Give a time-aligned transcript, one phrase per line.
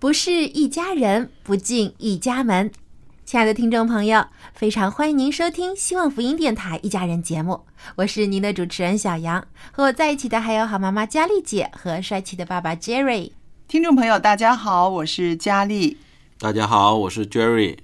[0.00, 2.70] 不是一家人，不进一家门。
[3.24, 7.62] 亲爱的听众朋友，非常欢迎您收听希望福音电台一家人节目，
[7.96, 13.32] 我是您的主持人小杨，和我在一起的还有好妈妈佳丽姐和帅气的爸爸 Jerry。
[13.66, 15.96] 听众朋友，大家好，我是佳丽。
[16.38, 17.78] 大家好，我是 Jerry。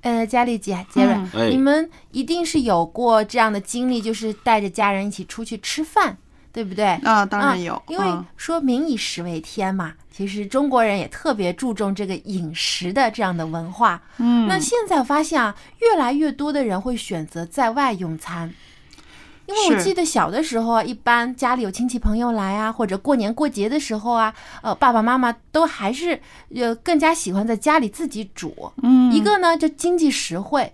[0.00, 6.18] 呃，佳丽姐、Jerry，、哎你们一定是有过这样的经历，就是带着家人一起出去吃饭，
[6.52, 6.84] 对不对？
[7.02, 14.02] 啊，当然有，因为嗯说民以食为天嘛，其实中国人也特别注重这个饮食的这样的文化。
[14.18, 18.52] 嗯，那现在我发现啊，越来越多的人会选择在外用餐。
[19.44, 24.32] 因为我记得小的时候啊，一般家里有亲戚朋友来啊，或者过年过节的时候啊，
[24.62, 26.18] 呃，爸爸妈妈都还是
[26.54, 28.72] 呃更加喜欢在家里自己煮。
[28.82, 30.72] 嗯一个呢就经济实惠，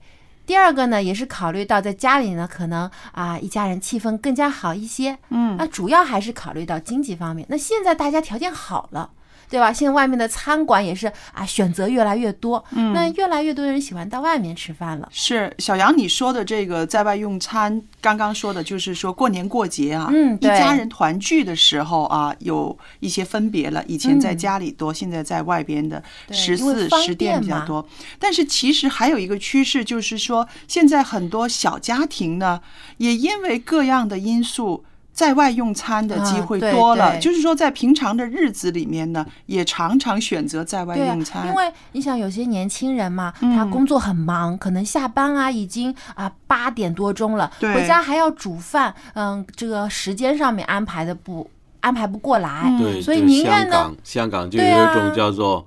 [0.49, 5.19] 第二个呢也是考虑到在家里呢可能啊一家人气氛更加好一些。
[5.29, 7.47] 嗯那主要还是考虑到经济方面。
[7.51, 9.11] 那现在大家条件好了。
[9.49, 9.73] 对吧？
[9.73, 15.09] 现在外面的餐馆也是啊，选择越来越多，嗯那越来越多的人喜欢到外面吃饭了。
[15.11, 23.83] 是小杨你说的这个在外用餐，刚刚说的就是说过年过节啊，嗯一家人团聚的时候啊，有一些分别了。
[23.87, 27.87] 以前在嗯家里多，现在在外边的对十四十店比较多。
[28.19, 32.61] 但是其实还有一个趋势，就是说现在很多小家庭呢，
[32.99, 34.85] 也因为各样的因素。
[35.19, 37.21] 在外用餐的机会多了，对。
[37.21, 41.45] 就是说在平常的日子里面呢，也常常选择在外用餐。
[41.49, 43.57] 因为你想有些年轻人嘛，嗯。
[43.57, 47.75] 他工作很忙，可能下班啊已经啊八点多钟了，对。
[47.75, 51.51] 回家还要煮饭，嗯，这个时间上面安排的不
[51.81, 52.79] 安排不过来，嗯。
[52.79, 53.73] 对，所以就宁愿呢？
[53.75, 55.67] 香港，香港就有一种叫做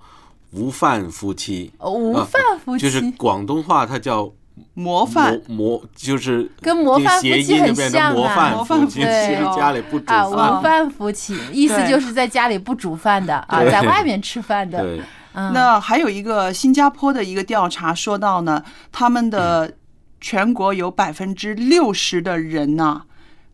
[0.52, 4.32] 无饭夫妻，呃无啊饭夫妻，就是广东话它叫
[4.74, 9.02] 模范模模，就是跟模范夫妻很像啊模范夫妻，
[9.56, 14.98] 家里不煮啊，饭模范夫妻，意思就是在家里不煮饭的啊，在外面吃饭的。
[15.34, 18.62] 嗯，那还有一个新加坡的一个调查说到呢，
[18.92, 19.74] 他们嗯的
[20.20, 23.02] 全国有百分之六十的人呐、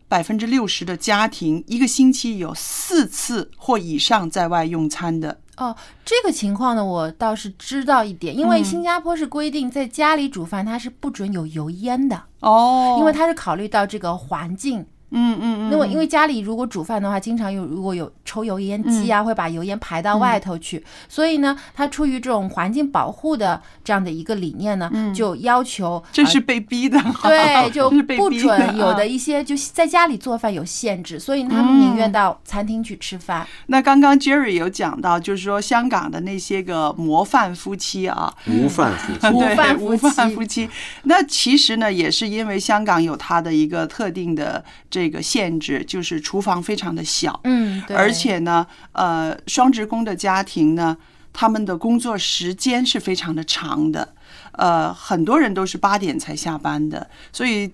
[0.08, 5.40] 百分之六十的家庭一个星期有四次或以上在外用餐的。
[5.58, 14.86] 哦，这个情况呢，我倒是知道一点，因为嗯新加坡是规定在家里煮饭，它是不准有油烟的，哦因为它是考虑到这个环境。
[15.10, 33.46] 嗯嗯嗯，那么因为家里如果煮饭的话，经常有如果有抽油烟机嗯啊，会把油烟排到外头去，所以呢，他出于这种环境保护的这样的一个理念呢，就要求嗯 这是被逼的，对，就不准有的啊一些就在家里做饭有限制，所以他们宁嗯愿到餐厅去吃饭。
[33.66, 39.28] 那刚刚 Jerry 有讲到，就是说香港的那些个模范夫妻啊，模范夫妻。
[39.34, 40.68] 无 对饭夫妻夫妻。
[41.04, 50.96] 那其实呢，也是因为香港有它的一个特定的这个限制，就是厨房非常的小，嗯，对，而且呢，呃，双职工的家庭呢，
[51.34, 54.14] 他们的工作时间是非常的长的，
[54.52, 57.70] 呃，很多人都是八点才下班的，所以。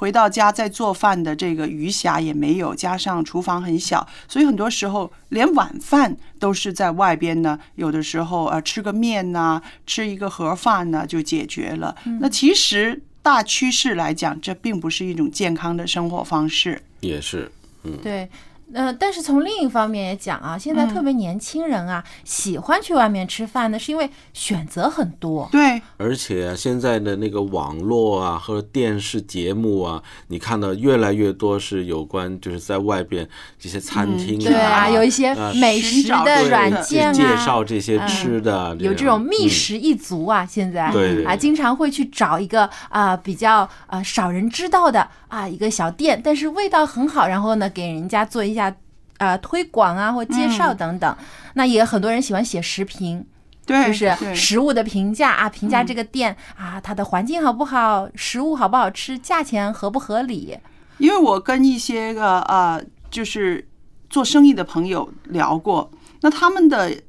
[0.00, 7.58] 回到家再做饭的这个余暇也没有，加上厨房很小，所以很多时候连晚饭都是在外边呢。
[7.74, 11.94] 有的时候呃吃个面呐、吃一个盒饭呢就解决了。
[12.18, 16.82] 那其实大趋势来讲，这并不是一种健康的生活方式。
[17.00, 17.50] 也是，
[17.84, 18.28] 嗯，对。
[18.72, 25.48] 呃，但是从另一方面也讲啊，现在特别年轻人啊，喜欢去外面吃饭呢，是因为选择很多。
[25.52, 33.28] 对，而且现在的那个网络啊和电视节目啊，你看到越来越多是有关就是在外边
[33.58, 41.10] 这些餐厅对啊，有一些呃美食的软件啊，介绍这些吃的，有这种觅食一族啊，现在对。
[41.10, 48.76] 对啊，经常会去找一个啊、比较啊、少人知道的啊一个小店，但是味道很好，然后呢给人家做一下
[49.16, 51.16] 呃推广啊或介绍等等。
[51.54, 53.26] 那也很多人喜欢写食评。
[53.66, 60.58] 对，就是食物的评价啊，评价这个店、啊，它的环境好不好，食物好不好吃，价钱合不合理。
[60.98, 63.68] 因为我跟一些个呃，就是
[64.08, 65.88] 做生意的朋友聊过，
[66.22, 67.00] 那他们的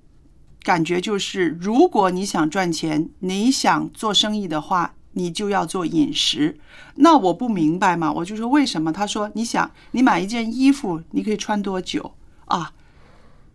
[0.61, 6.57] 感觉就是，如果你想赚钱，你想做生意的话，你就要做饮食。
[6.95, 8.91] 那我不明白嘛，我就说为什么？
[8.91, 12.13] 他说，你想，你买一件衣服，你可以穿多久
[12.45, 12.71] 啊？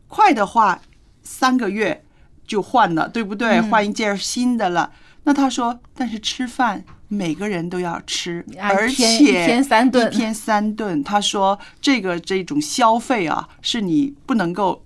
[0.08, 0.81] 快的话，
[1.23, 2.05] 三个月
[2.47, 3.61] 就换了，对不对？
[3.61, 4.93] 换一件新的了。
[5.25, 11.03] 那他说，但是吃饭每个人都要吃，啊而且一天三顿一天三顿。
[11.03, 14.85] 他说，这个这种消费啊，是你不能够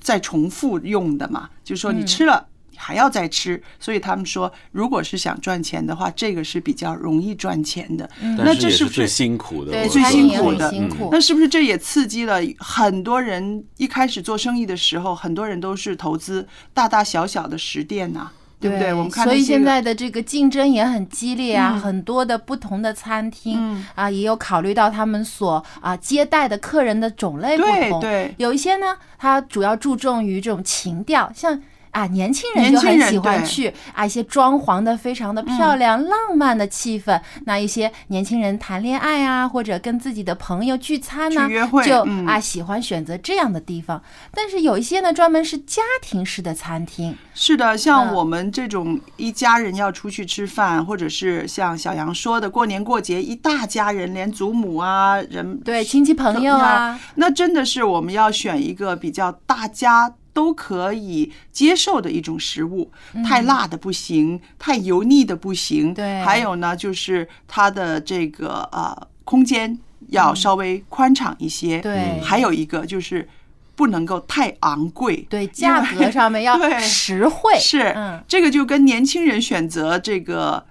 [0.00, 2.46] 再重复用的嘛，就是说你吃了。
[2.82, 8.08] 还要再吃，所以他们说，如果是想赚钱的话，这个是比较容易赚钱的。
[8.38, 11.10] 那但是这是不也是最辛苦的，对，最辛苦的辛苦。
[11.12, 13.62] 那是不是这也刺激了很多人？
[13.76, 18.94] 一开始做生意的时候，很多人都是投资大大小小的食店呐、对不对？
[18.94, 28.00] 我们看所以现在的这个竞争也很激烈啊，嗯很多的不同的餐厅、嗯啊，也有考虑到他们所啊接待的客人的种类不同。
[28.00, 31.60] 对对有一些呢，它主要注重于这种情调，像。
[31.90, 37.20] 啊，年轻人就很喜欢去啊，一些装潢的非常的漂亮、浪漫的气氛。
[37.46, 42.26] 那一些年轻人谈恋爱啊，或者跟自己的朋友聚餐呐、去约会就嗯。
[42.26, 44.02] 啊喜欢选择这样的地方。
[44.32, 48.14] 但是有一些呢，专门是家庭式的餐厅，是的，像嗯。
[48.14, 62.90] 我们这种一家人要出去吃饭，或者是像小杨说的，过年过节一大家人，连祖母啊人对亲戚朋友啊，那真的是我们要选一个比较大家都可以接受的一种食物，
[63.26, 65.90] 太辣的不行，太油腻的不行。
[65.90, 69.78] 嗯对还有呢，就是它的这个呃空间
[70.08, 71.80] 要稍微宽敞一些。
[71.80, 73.28] 对还有一个就是
[73.74, 75.26] 不能够太昂贵。
[75.28, 80.64] 对，价格上面要 实惠，是，嗯，这个就跟年轻人选择这个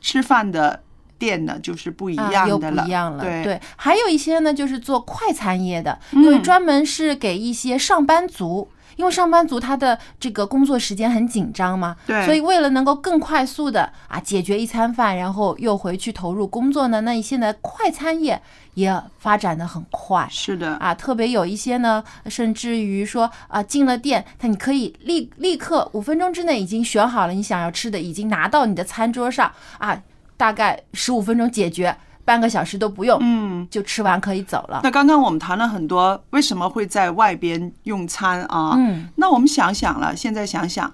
[0.00, 0.82] 吃饭的
[1.18, 2.84] 店呢，就是不一样的了。
[2.86, 8.68] 一样了，对对，还有一些呢，就是做快餐业的，因为嗯专门是给一些上班族。
[9.00, 12.26] 因为上班族他的这个工作时间很紧张嘛，对。
[12.26, 18.38] 所以为了能够更快速的啊解决一餐饭，然后又回去投入工作呢，那你现在快餐业
[18.74, 29.98] 也发展的很快，是的，啊，特别有一些呢，甚至于说啊，进了店，他你可以立立刻五分钟之内已经选好了你想要吃的，已经拿到你的餐桌上啊，
[30.36, 31.96] 大概十五分钟解决，
[32.30, 33.66] 半个小时都不用，嗯。
[33.68, 34.80] 就吃完可以走了。
[34.84, 38.74] 那刚刚我们谈了很多，为什么会在外边用餐啊？
[38.76, 40.92] 嗯，那我们想想了，现在想想，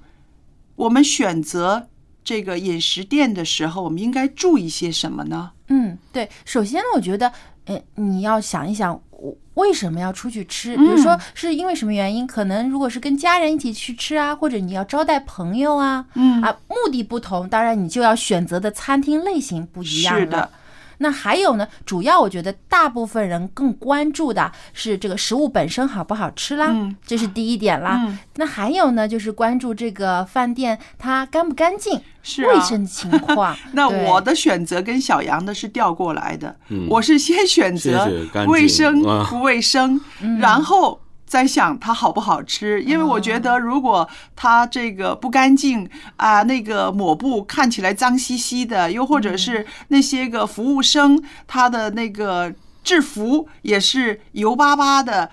[0.76, 1.88] 我们选择
[2.24, 5.50] 这个饮食店的时候，我们应该注意些什么呢？
[5.68, 7.30] 嗯，对，首先呢，我觉得，
[7.66, 10.76] 呃，你要想一想，我为什么要出去吃？
[10.76, 12.26] 比如说嗯是因为什么原因？
[12.26, 20.20] 可能如果是跟家人一起去吃啊，或者你要招待朋友啊，嗯啊，目的不同，当然你就要选择的餐厅类型不一样了。
[20.20, 20.50] 是的，
[20.98, 28.00] 那还有呢，主要我觉得大部分人更关注的是这个食物本身好不好吃啦，嗯这是第一点啦。
[28.04, 32.52] 嗯那还有呢，就是关注这个饭店它干不干净，是啊。
[32.52, 38.08] 卫生情况 那我的选择跟小杨的是调过来的，嗯我是先选择
[38.46, 42.82] 卫生啊不卫生，嗯然后再想它好不好吃。
[42.82, 52.54] 因为我觉哦得如果它这个不干净啊，那个抹布看起来脏兮兮的，又或者嗯是那些个服务生他的那个
[52.84, 55.30] 制服也是油巴巴的。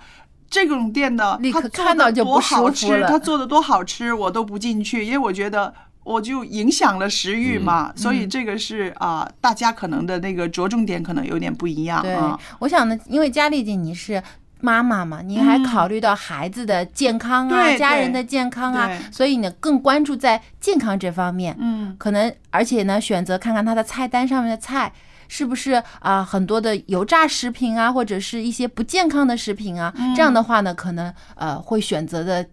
[0.50, 5.74] 这种店呢，立刻它做看到就不舒服好吃，了它做的多好吃，我都不进去，因为我觉得
[6.04, 14.22] 我就影响了食欲嘛，嗯所以这个是啊、大家可能的那个着重点可能有点不一样对啊。，我想呢，因为佳丽姐你是。
[14.64, 15.64] 妈妈嘛，你还嗯。
[15.64, 21.54] 考虑到孩子的健康啊，家人的健康啊，所以呢更关注在健康这方面。
[21.60, 24.94] 嗯，可能而且呢，选择看看他的菜单上面的菜
[25.28, 30.16] 是不是啊、很多的油炸食品啊，或者是一些不健康的食品啊，嗯。
[30.16, 32.48] 这样的话呢，可能呃会选择的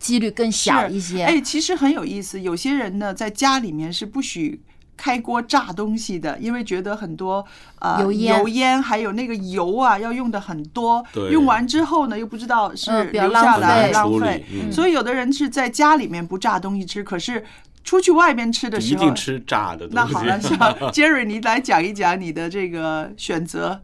[0.00, 1.22] 几率更小一些。
[1.22, 4.62] 哎，其实很有意思，有些人呢在家里面是不许
[4.96, 7.44] 开锅炸东西的，因为觉得很多
[7.80, 17.44] 呃油烟油烟还有那个油啊要用的很多，对用完之后呢又不知道是留下来浪费浪费，嗯所以有的人是在家里面不炸东西吃，可是
[17.84, 19.14] 出去外边吃的时候一定。
[19.14, 19.94] 吃炸的东西。
[19.94, 20.58] 那好了，像
[20.90, 23.82] Jerry，你来讲一讲你的这个选择。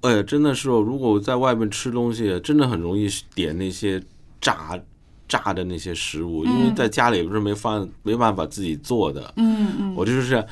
[0.00, 4.02] 哎呀，真的是哦，如果我在外面吃东西，真的很容易点那些
[4.40, 4.78] 炸
[5.34, 9.32] 炸的那些食物，因为在家里不是没饭没办法自己做的。
[9.36, 10.44] 嗯嗯，我就是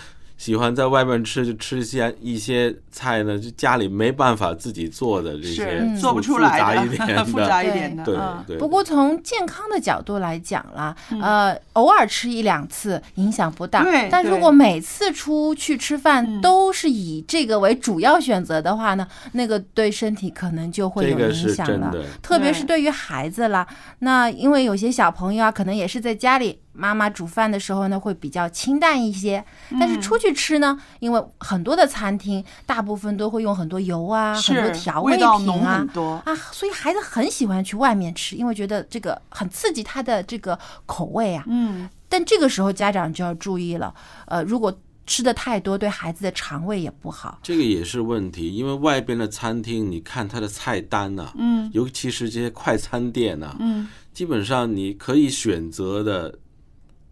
[0.42, 8.44] 喜欢在外面吃，就吃一些一些菜呢，就家里没办法自己做的这些做不出来复杂一的，点复的，杂一点的。
[8.44, 8.58] 对。
[8.58, 14.08] 不过从健康的角度来讲啦，呃，偶尔吃一两次影响不大对。
[14.10, 21.94] 但如果每次出去吃饭嗯都是以这个为主要选择的话呢，那个对身体可能就会有影响了。
[22.20, 23.64] 特别是对于孩子啦，
[24.00, 29.44] 那因为有些小朋友啊，可能也是在家里妈妈煮饭的时候呢，会比较清淡一些。
[29.78, 36.12] 但是出去吃呢，因为很多的餐厅大部分都会用很多油啊，很多调味品啊浓很，多。
[36.24, 41.44] 啊，所以孩子很喜欢去外面吃，因为觉得这个很刺激他的这个口味啊。
[41.46, 43.94] 嗯，但这个时候家长就要注意了，
[44.26, 47.38] 呃，如果吃的太多，对孩子的肠胃也不好。
[47.42, 56.38] 这个也是问题，因为外边的餐厅，你看它的菜单呐、嗯尤其是这些快餐店呐、嗯基本上你可以选择的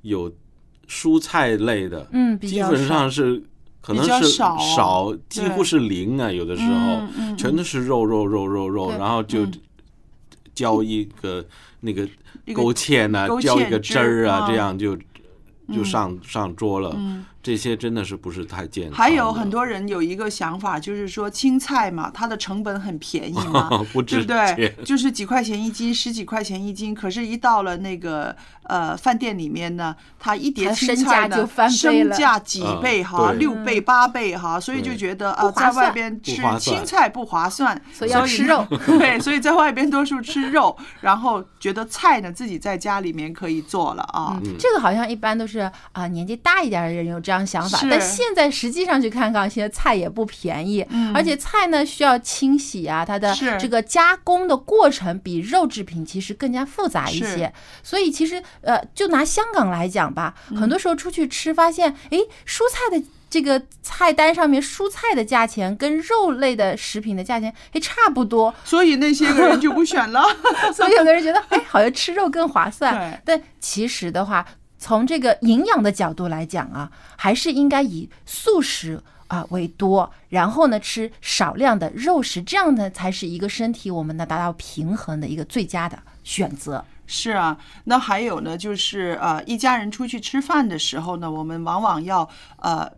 [0.03, 0.33] 有
[0.89, 3.43] 蔬菜类的，嗯，基本上是
[3.81, 9.53] 可能是少少，几乎是零啊，有的时候、嗯嗯全都是肉肉肉肉肉，然后就嗯。
[10.53, 11.43] 浇一个
[11.81, 12.07] 那个
[12.53, 14.47] 勾芡呐、勾浇一个汁汁儿啊，啊。
[14.47, 14.95] 这样就
[15.73, 16.95] 就上、上桌了。
[17.41, 17.43] 嗯。
[17.43, 18.95] 这些真的是不是太健康。
[18.95, 24.75] 还有很多人有一个想法，就是说青菜嘛，它的成本很便宜嘛， 不对不对？
[24.85, 26.95] 就是几块钱一斤，十几块钱一斤。
[26.95, 44.39] 可是，一到了那个呃饭店里面呢，它一碟青身菜呢价就翻倍身价几嗯倍哈，对六倍八倍哈，所以就觉得呃，在外边吃青菜不划算，所以要吃肉 对，所以在外边多数吃肉，然后觉得菜呢自己在家里面可以做了啊。
[44.45, 45.61] 嗯，这个好像一般都是
[45.93, 51.15] 啊、年纪大一点的人有这样想法，但现在实际上去看看，现在菜也不便宜，嗯。
[51.15, 63.05] 而且菜呢需要清洗啊，它的这个加工的过程比肉制品其实更加复杂一些，所以其实呃，就拿香港来讲吧，很多时候出去吃发现，诶，蔬菜的。
[63.31, 70.21] 这个菜单上面蔬菜的价钱跟肉类的食品的价钱诶差不多，所以那些个人就不选了。
[70.75, 73.17] 所以有的人觉得，哎，好像吃肉更划算。
[73.25, 74.45] 但其实的话，
[74.81, 86.85] 从这个营养的角度来讲啊，还是应该以素食啊为多，然后呢吃少量的肉食，这样呢才是一个身体我们能达到平衡的一个最佳的选择。
[87.07, 92.91] 是啊，那还有呢，就是呃，一家人出去吃饭的时候呢，我们往往要呃。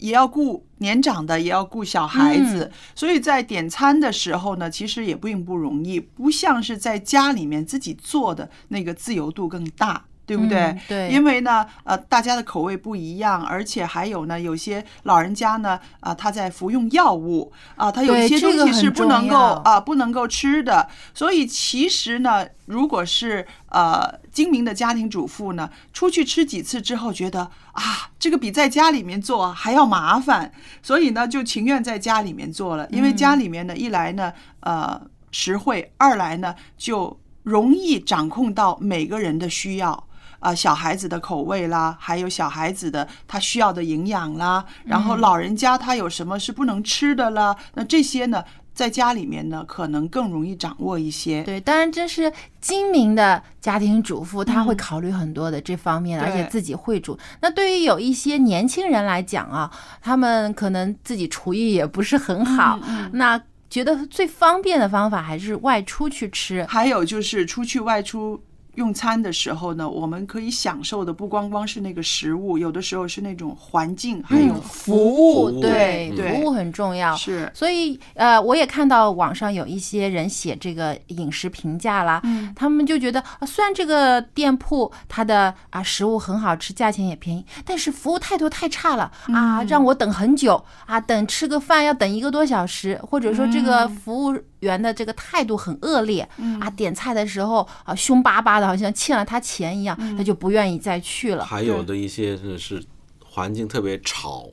[0.00, 10.02] 也要顾年长的，也要顾小孩子，所以在点餐的时候呢，其实也并不容易，不像是在家里面自己做的那个自由度更大。
[10.30, 10.60] 对不对？
[10.60, 20.88] 嗯对因为呢，呃，大家的口味不一样，而且还有呢，有些老人家呢，啊、他在服用药物啊、他有些东西是不能够要啊、不能够吃的。
[21.12, 32.86] 所以其实呢，如果是呃精明的家庭主妇呢，出去吃几次之后，觉得啊，这个比在家里面做还要麻烦，所以呢，就情愿在家里面做了。
[32.90, 35.00] 因为家里面呢，一来呢，呃，
[35.32, 40.06] 实惠；二来呢，就容易掌控到每个人的需要。
[40.40, 48.42] 啊、小孩子的口味啦，还有小孩子的他需要的营养啦，然后老人家他有什么是不能吃的啦，那这些呢，
[48.74, 51.42] 在家里面呢，可能更容易掌握一些。
[51.44, 57.18] 对，当然这是精明的家庭主妇，她会考虑很多的这方面，而且自己会煮。
[57.42, 59.70] 那对于有一些年轻人来讲啊，
[60.00, 62.80] 他们可能自己厨艺也不是很好，
[63.12, 66.64] 那觉得最方便的方法还是外出去吃。
[66.64, 68.42] 还有就是出去外出
[68.74, 75.60] 用餐的时候呢，我们可以享受的不光光是那个食物，有的时候是那种环境，还有嗯服务。
[75.60, 77.14] 对，对服务很重要。
[77.16, 77.50] 是。
[77.54, 82.52] 所以，呃，我也看到网上有一些人写这个饮食评价啦，嗯。
[82.54, 89.34] 他们就觉得，啊虽然这个店铺它的啊食物很好吃，价钱也便宜，但是服务态度太差了嗯。
[89.34, 96.28] 啊，让我等很久啊，等吃个饭要等一个多小时，或者说这个服务员的这个态度很恶劣，
[96.60, 101.44] 啊，点菜的时候啊凶巴巴的，好像欠了他钱一样，他就不愿意再去了。
[101.44, 102.82] 还有的一些是是
[103.24, 104.46] 环境特别吵，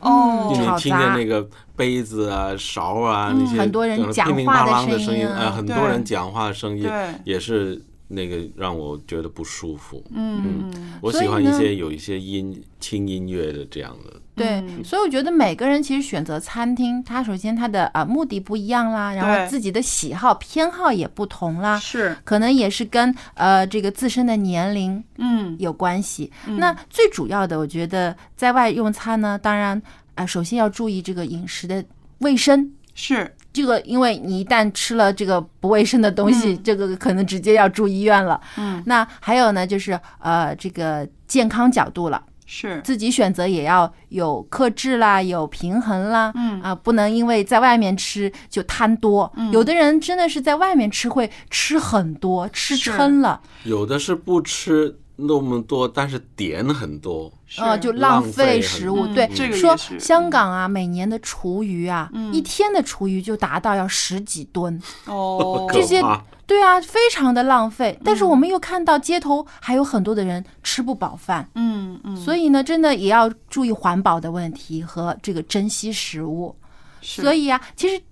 [0.00, 6.90] 哦就你听见那个杯子啊、勺啊嗯那些很多人呃讲乒乒乓话的声音，啊呃，很多人讲话的声音
[7.24, 10.04] 也是那个让我觉得不舒服。
[10.12, 10.70] 嗯
[11.00, 14.20] 我所以呢喜欢一些有一些音轻音乐的这样的。
[14.34, 26.30] 对，所以我觉得每个人其实选择餐厅，他首先他的啊、目的不一样啦，然后自己的喜好偏好也不同啦，是可能也是跟呃这个自身的年龄嗯有关系。
[26.58, 29.80] 那最主要的，我觉得在外用餐呢，当然
[30.16, 31.82] 啊、首先要注意这个饮食的
[32.18, 32.70] 卫生。
[32.98, 33.30] 是
[33.62, 36.62] 这个，因为你一旦吃了这个不卫生的东西，嗯。
[36.62, 38.40] 这个可能直接要住医院了。
[38.56, 42.22] 嗯，那还有呢，就是呃，这个健康角度了。
[42.44, 42.80] 是。
[42.84, 46.60] 自己选择也要有克制啦，有平衡啦，嗯。
[46.62, 49.32] 啊，不能因为在外面吃就贪多。
[49.52, 57.32] 有的人真的是在外面吃会吃很多，吃撑了，有的是不吃那么多，但是点很多。
[57.58, 59.06] 呃，就浪浪费食物。
[59.06, 64.80] 嗯对，这个说香港啊，每年的厨余啊，嗯一天的厨余就达到要十几吨。
[65.06, 66.02] 哦， 这些
[66.46, 67.98] 对啊，非常的浪费。
[68.04, 71.48] 但是嗯我们又看到街头还有很多的人吃不饱饭。
[71.54, 76.54] 嗯嗯，所以呢，真的也要注意环保的问题和这个珍惜食物。
[77.00, 78.02] 所以啊，其实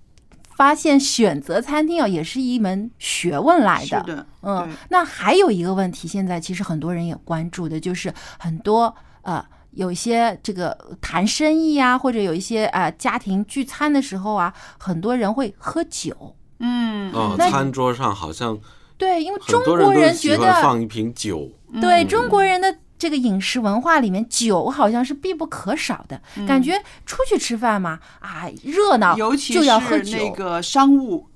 [0.55, 3.85] 发现选择餐厅啊，也是一门学问来的。
[3.85, 9.45] 是的，嗯，那还有一个问题，现在其实很多人也关注的，就是很多呃。
[9.75, 16.33] 有一些这个谈生意啊，或者有一些呃家庭聚餐的时候啊，很多人会喝酒。
[16.59, 18.57] 嗯哦，餐桌上好像
[18.97, 21.51] 对，因为中很多人国都喜人觉得欢放一瓶酒。
[21.81, 26.21] 对中国人的这个饮食文化里面，酒好像是必不可少的。
[26.47, 30.05] 感觉出去吃饭嘛，啊，热闹尤其就要喝酒。
[30.05, 31.27] 是那个商务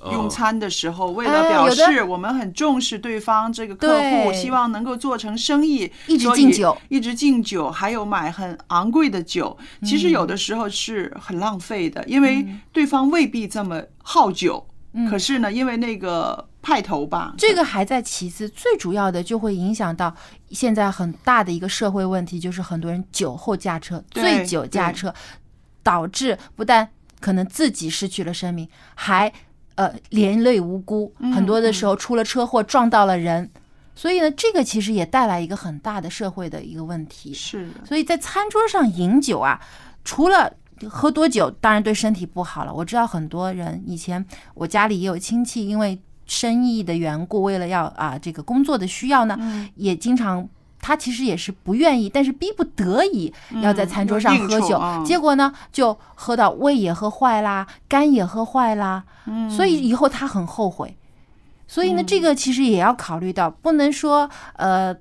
[0.00, 0.12] 哦。
[0.12, 4.34] 用餐的时候，为哎了表示我们很重视对方这个客户，对。
[4.34, 6.76] 希望能够做成生意，一直敬酒。
[6.88, 14.66] 一直敬酒，还有买很昂贵的酒，其嗯实有的时候是很浪费的，因为对方未必这么好酒，
[15.08, 20.12] 可是呢，因为那个派头吧，嗯这个还在其次，最主要的就会影响到
[20.50, 25.14] 现在很大的一个社会问题，就是很多人酒后驾车、醉酒驾车，
[25.82, 26.88] 导致不但
[27.20, 29.30] 可能自己失去了生命，还
[29.74, 31.12] 呃连累无辜。
[31.34, 33.50] 很多的时候出了车祸撞到了人，
[33.94, 37.34] 所以呢，这个其实也带来一个很大的社会的一个问题。
[37.34, 39.60] 是的，所以在餐桌上饮酒啊，
[40.02, 40.50] 除了
[40.88, 42.72] 喝多酒，当然对身体不好了。
[42.72, 50.48] 我知道很多人以前我家里也有亲戚，因为生意的缘故，为了要啊这个工作的需要呢，也经常。
[50.86, 53.32] 他其实也是不愿意，但是逼不得已
[53.62, 59.02] 要在餐桌上喝酒，结果呢就喝到胃也喝坏啦，肝也喝坏啦，
[59.48, 60.94] 所以以后他很后悔。
[61.66, 64.94] 所以呢，这个其实也要考虑到，不能说呃，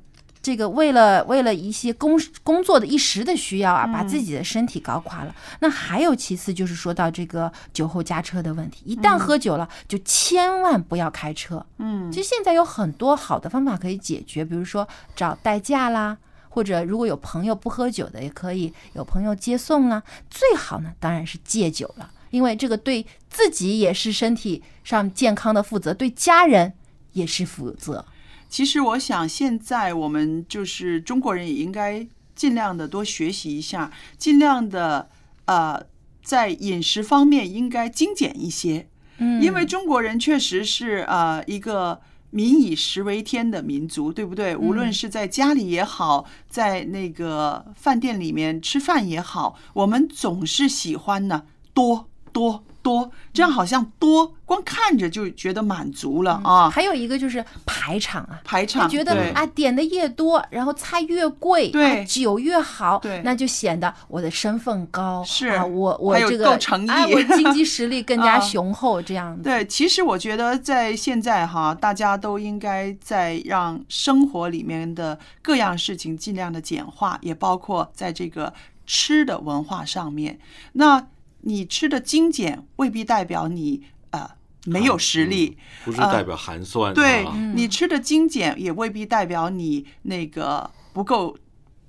[0.44, 5.34] 这个为了为了一些工工作的一时的需要啊，把自己的身体搞垮了。
[5.62, 11.66] 那还有其次就是说到这个酒后驾车的问题，一旦喝酒了，就千万不要开车。
[11.78, 16.18] 嗯其实现在有很多好的方法可以解决，比如说找代驾啦。
[16.50, 20.04] 或者如果有朋友不喝酒的，也可以有朋友接送啦。
[20.30, 26.74] 最好呢，当然是戒酒了，因为这个对自己也是身体上健康的负责，对家人
[27.14, 28.06] 也是负责。
[28.54, 35.10] 其实我想，现在我们就是中国人，也应该尽量的多学习一下，尽量的
[35.46, 35.84] 呃，
[36.24, 38.88] 在饮食方面应该精简一些。
[39.18, 44.56] 嗯因为中国人确实是呃一个民以食为天的民族，对不对？
[44.56, 56.70] 无论是在家里也好，在那个饭店里面吃饭也好，我们总是喜欢呢多多多，这样好像多，光看着就觉得满足了啊。
[56.70, 69.44] 还有一个就是排场啊，排场觉得啊点的越多，然后菜越贵，对啊酒越好，对那就显得我的身份高，是啊，我我这个够诚意哎，我经济实力更加 啊雄厚，这样子。
[69.44, 78.54] 对，其实我觉得在现在哈，大家都应该在让生活里面的各样事情尽量的简化，也包括在这个
[78.86, 80.38] 吃的文化上面。
[80.74, 81.08] 那
[81.44, 84.30] 你吃的精简，未必代表你呃
[84.66, 85.58] 没有实力。
[85.86, 86.94] 不是代表寒酸、啊。
[86.94, 91.38] 对嗯你吃的精简，也未必代表你那个不够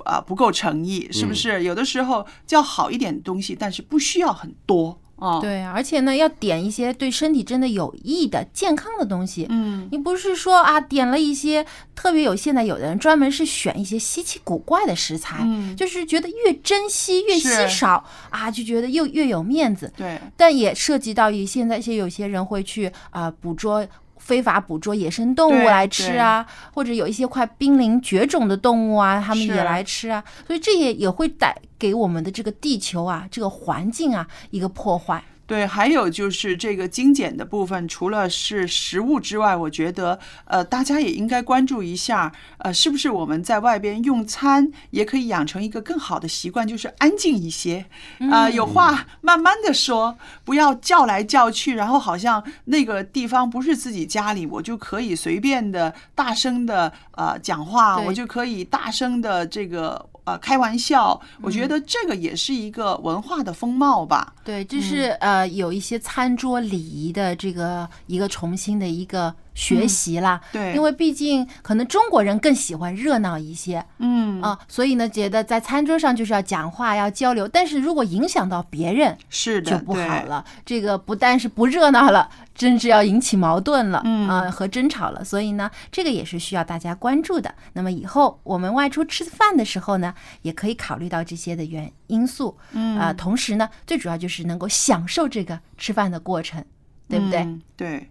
[0.04, 1.62] 啊、不够诚意，是不嗯是？
[1.62, 9.46] 有的时候叫好一点的东西，但是不需要很多啊。，对啊，而且呢，要点一些对身体真的有益的、健康的东西。
[9.48, 19.92] 嗯，你不是说啊，点了一些特别有，现在有的人专门是选一些稀奇古怪的食材，嗯就是觉得越珍惜越稀少啊，就觉得又越有面子。
[19.96, 23.86] 对，但也涉及到于现在一些有些人会去啊、捕捉。
[24.24, 35.22] 非法捕捉野生动物来吃啊，或者有一些快濒临绝种的动物啊，他们也来吃啊，所以这也也会带给我们的这个地球啊，这个环境啊一个破坏。
[35.46, 47.84] 对，还有就是这个精简的部分，除了是食物之外，我觉得呃，大家也应该关注一下，呃，是不是我们在外边用餐也可以养成一个更好的习惯，就是安静一些，
[48.30, 60.08] 啊、有话慢慢的说，不要叫来叫去，然后好像那个地方不是自己家里，我就可以随便的大声的呃讲话，我就可以大声的这个。
[60.24, 64.34] 呃，开玩笑，我觉得这个也是一个文化的风貌吧。
[64.42, 70.40] 对，就是、呃有一些餐桌礼仪的这个一个重新的一个学习啦。
[70.52, 80.22] 对因为毕竟可能中国人更喜欢热闹一些，嗯啊，所以呢，觉得在餐桌上就是要讲话、要交流，但是如果影响到别人，是的，就不好。
[80.24, 80.44] 了。
[80.64, 85.22] 这个不但是不热闹了，甚至要引起矛盾了，嗯啊和争吵了。
[85.22, 87.54] 所以呢，这个也是需要大家关注的。
[87.74, 96.64] 那么以后我们外出吃饭的时候呢，也可以考虑到这些的原因素，嗯啊、同时呢，最主要就是能够享受这个吃饭的过程，
[97.08, 97.40] 对不对？
[97.40, 98.10] 嗯对。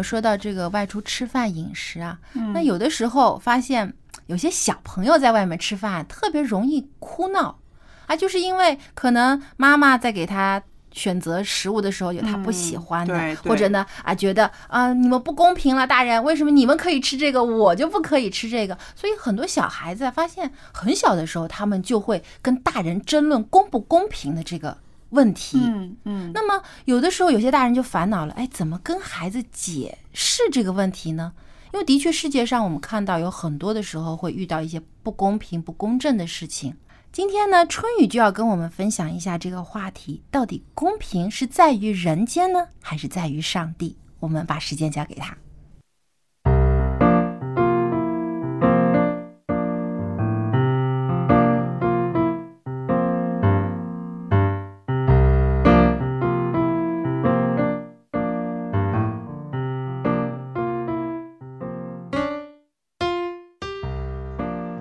[0.00, 3.92] 们说到这个外出吃饭饮食啊，嗯那有的时候发现
[4.26, 7.58] 有些小朋友在外面吃饭特别容易哭闹
[8.06, 10.62] 啊，就是因为可能妈妈在给他。
[10.92, 18.76] 选择食物的时候有他不喜欢的，或者呢啊觉得啊你们不公平了，大人为什么你们可以吃这个，我就不可以吃这个？
[18.96, 24.76] 所以很多小孩子啊发现很小的时候，他们就会跟大人争论公不公平的这个
[25.10, 25.58] 问题。
[25.62, 31.32] 嗯嗯，那么有的时候有些大人就烦恼了，哎，怎么跟孩子解释这个问题呢？
[31.72, 36.74] 因为的确世界上我们看到有很多的时候会遇到一些不公平、不公正的事情。
[37.12, 43.96] 今天呢，春雨就要跟我们分享一下这个话题，到底公平是在于人间呢，还是在于上帝？
[44.18, 45.36] 我们把时间交给他。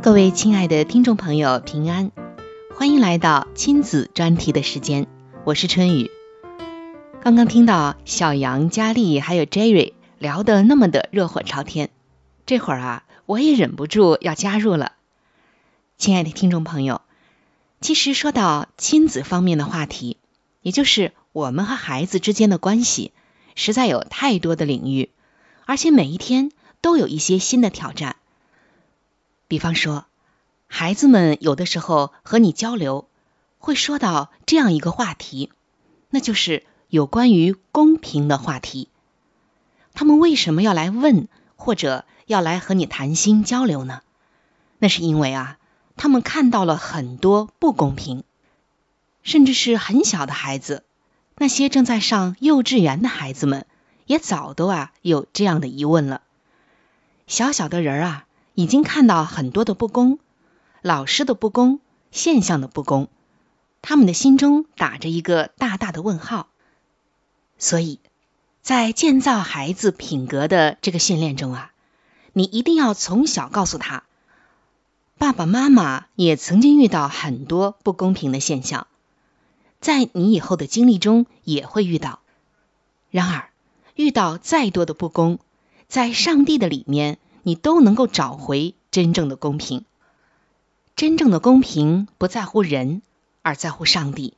[0.10, 2.12] 各位亲爱的听众朋友，平安，
[2.76, 5.06] 欢迎来到亲子专题的时间，
[5.46, 6.10] 我是春雨。
[7.22, 11.92] 刚刚听到小杨、佳丽还有 Jerry 聊得那么的热火朝天，
[12.48, 14.94] 这会儿啊，我也忍不住要加入了。
[16.00, 17.02] 亲爱的听众朋友，
[17.80, 20.18] 其实说到亲子方面的话题，
[20.64, 23.12] 也就是我们和孩子之间的关系，
[23.54, 25.12] 实在有太多的领域，
[25.68, 28.16] 而且每一天都有一些新的挑战。
[29.50, 30.06] 比方说，
[30.68, 33.10] 孩子们有的时候和你交流，
[33.58, 35.52] 会说到这样一个话题，
[36.12, 38.90] 那就是有关于公平的话题。
[39.96, 44.04] 他们为什么要来问，或者要来和你谈心交流呢？
[44.78, 45.58] 那是因为啊，
[45.98, 48.24] 他们看到了很多不公平，
[49.24, 50.84] 甚至是很小的孩子，
[51.38, 53.66] 那些正在上幼稚园的孩子们，
[54.06, 56.22] 也早都啊有这样的疑问了。
[57.26, 58.26] 小小的人啊。
[58.60, 60.20] 已经看到很多的不公，
[60.82, 61.80] 老师的不公，
[62.12, 63.08] 现象的不公，
[63.82, 66.50] 他们的心中打着一个大大的问号。
[67.58, 68.00] 所以，
[68.62, 71.72] 在建造孩子品格的这个训练中啊，
[72.34, 74.04] 你一定要从小告诉他，
[75.18, 78.88] 爸爸妈妈也曾经遇到很多不公平的现象，
[79.80, 82.20] 在你以后的经历中也会遇到。
[83.10, 83.52] 然而，
[83.96, 85.40] 遇到再多的不公，
[85.88, 87.20] 在上帝的里面。
[87.50, 89.84] 你都能够找回真正的公平。
[90.96, 93.02] 真正的公平不在乎人，
[93.42, 94.34] 而在乎上帝；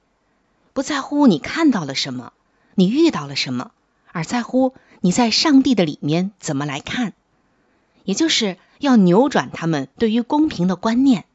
[0.71, 2.31] 不在乎你看到了什么，
[2.73, 3.71] 你遇到了什么，
[4.13, 7.11] 而在乎你在上帝的里面怎么来看。
[8.05, 11.25] 也就是要扭转他们对于公平的观念。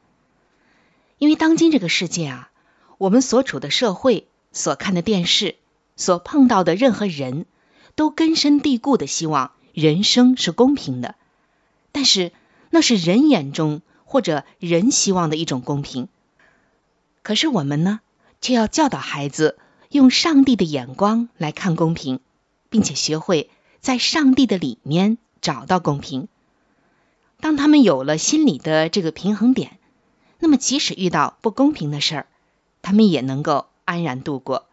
[1.19, 2.49] 因为当今这个世界啊，
[2.97, 5.57] 我们所处的社会、所看的电视、
[5.95, 7.45] 所碰到的任何人
[7.93, 11.13] 都根深蒂固的希望人生是公平的。
[11.97, 12.31] 但是
[12.69, 16.09] 那是人眼中或者人希望的一种公平，
[17.23, 18.01] 可是我们呢，
[18.39, 19.57] 却要教导孩子
[19.89, 22.19] 用上帝的眼光来看公平，
[22.69, 23.49] 并且学会
[23.81, 26.27] 在上帝的里面找到公平。
[27.39, 29.79] 当他们有了心理的这个平衡点，
[30.37, 32.27] 那么即使遇到不公平的事儿，
[32.83, 34.67] 他们也能够安然度过。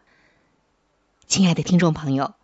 [1.25, 2.35] 亲爱的听众朋友，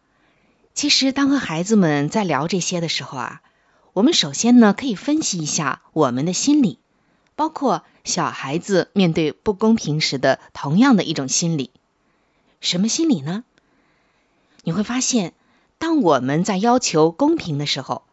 [0.73, 3.41] 其实当和孩子们在聊这些的时候啊。
[3.93, 6.79] 我们首先呢，可以分析一下我们的心理，
[7.35, 11.71] 包括小孩子面对不公平时的同样的一种心理。
[12.61, 13.43] 什么心理呢？
[14.63, 15.33] 你会发现，
[15.77, 18.03] 当我们在要求公平的时候，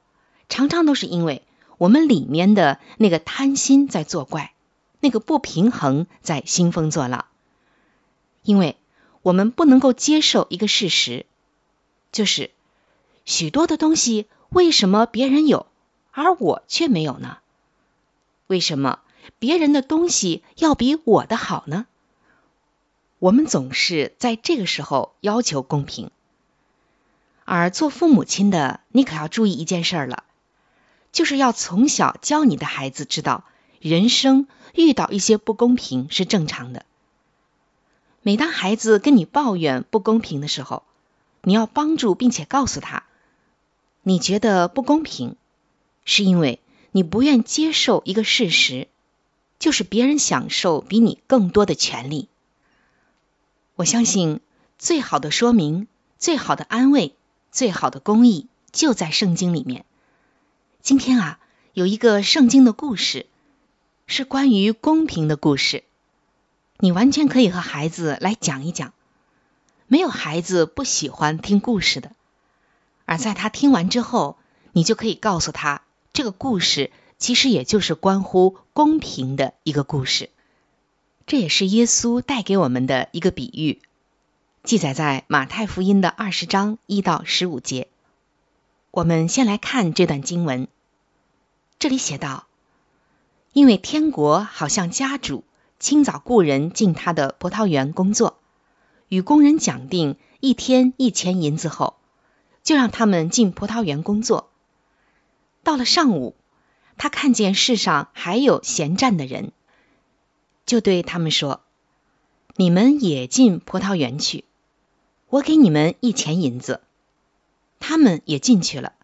[0.48, 1.42] 常常都是因为
[1.76, 4.52] 我们里面的那个贪心在作怪，
[4.98, 7.26] 那个不平衡在兴风作浪。
[8.42, 8.76] 因为
[9.22, 11.24] 我们不能够接受一个事实，
[12.10, 12.50] 就是
[13.24, 14.26] 许多的东西。
[14.50, 15.66] 为什么别人有，
[16.20, 17.38] 而我却没有呢？
[18.48, 18.98] 为什么
[19.38, 21.86] 别人的东西要比我的好呢？
[23.20, 26.10] 我们总是在这个时候要求公平，
[27.44, 30.24] 而做父母亲的，你可要注意一件事儿了，
[31.12, 33.44] 就是要从小教你的孩子知道，
[33.78, 36.84] 人生遇到一些不公平是正常的。
[38.22, 40.82] 每当孩子跟你抱怨不公平的时候，
[41.42, 43.04] 你要帮助并且告诉他。
[44.02, 45.36] 你觉得不公平，
[46.10, 46.58] 是因为
[46.90, 48.88] 你不愿接受一个事实，
[49.58, 52.28] 就是别人享受比你更多的权利。
[53.76, 54.40] 我相信
[54.78, 55.86] 最好的说明、
[56.18, 57.14] 最好的安慰、
[57.52, 59.84] 最好的公益就在圣经里面。
[60.80, 61.40] 今天啊，
[61.74, 63.26] 有一个圣经的故事，
[64.06, 65.84] 是关于公平的故事，
[66.78, 68.94] 你完全可以和孩子来讲一讲。
[69.86, 72.12] 没有孩子不喜欢听故事的。
[73.04, 74.38] 而在他听完之后，
[74.72, 75.82] 你就可以告诉他，
[76.18, 80.30] 这个故事其实也就是关乎公平的一个故事。
[81.28, 83.80] 这也是耶稣带给我们的一个比喻，
[84.64, 87.86] 记载在马太福音的二十章一到十五节。
[88.90, 90.66] 我们先来看这段经文，
[91.78, 92.48] 这里写道
[93.54, 95.44] ：“因为天国好像家主
[95.78, 98.40] 清早雇人进他的葡萄园工作，
[99.08, 101.94] 与工人讲定一天一钱银子后，
[102.64, 104.50] 就让他们进葡萄园工作。
[105.68, 106.34] 到了上午，
[106.96, 109.52] 他看见世上还有闲站的人。”
[110.64, 111.60] 就对他们说
[112.56, 114.44] ：“你们也进葡萄园去，
[115.28, 116.80] 我给你们一钱银子。”
[117.80, 118.94] 他们也进去了。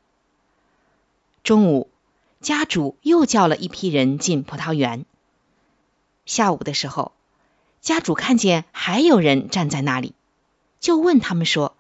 [1.43, 1.91] 中午，
[2.41, 5.05] 家主又叫了一批人进葡萄园。
[6.25, 7.13] 下午的时候，
[7.83, 10.15] 家主看见还有人站在那里，
[10.81, 11.77] 就问他们说：“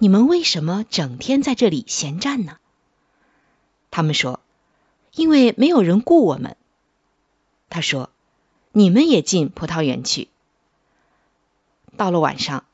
[0.00, 2.56] 你们为什么整天在这里闲站呢？”
[3.94, 4.40] 他们说
[5.14, 6.56] ：“因为没有人雇我们。”
[7.70, 8.10] 他说。
[8.76, 10.26] 你们也进葡萄园去。
[11.96, 12.64] 到了晚上，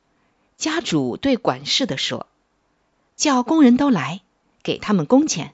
[0.56, 2.26] 家主对管事的说
[3.16, 4.22] ：“叫工人都来，
[4.62, 5.52] 给他们工钱，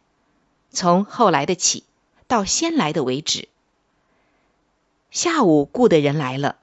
[0.71, 1.83] 从后来的起
[2.29, 3.49] 到先来的为止。”
[5.11, 6.59] 下午雇的人来了，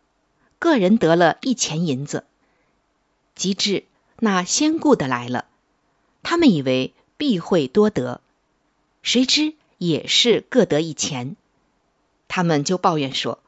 [0.59, 2.23] 个人得了一钱银子。
[3.35, 3.83] 及至
[4.19, 5.43] 那先雇的来了，
[6.21, 8.21] 他们以为必会多得，
[9.03, 11.35] 谁知也是各得一钱。
[12.27, 13.39] 他们就抱怨说。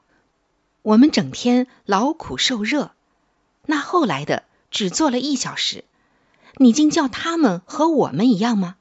[0.84, 2.91] 我们整天劳苦受热，
[3.65, 5.84] 那后来的只做了一小时，
[6.58, 8.76] 你竟叫他们和我们一样吗？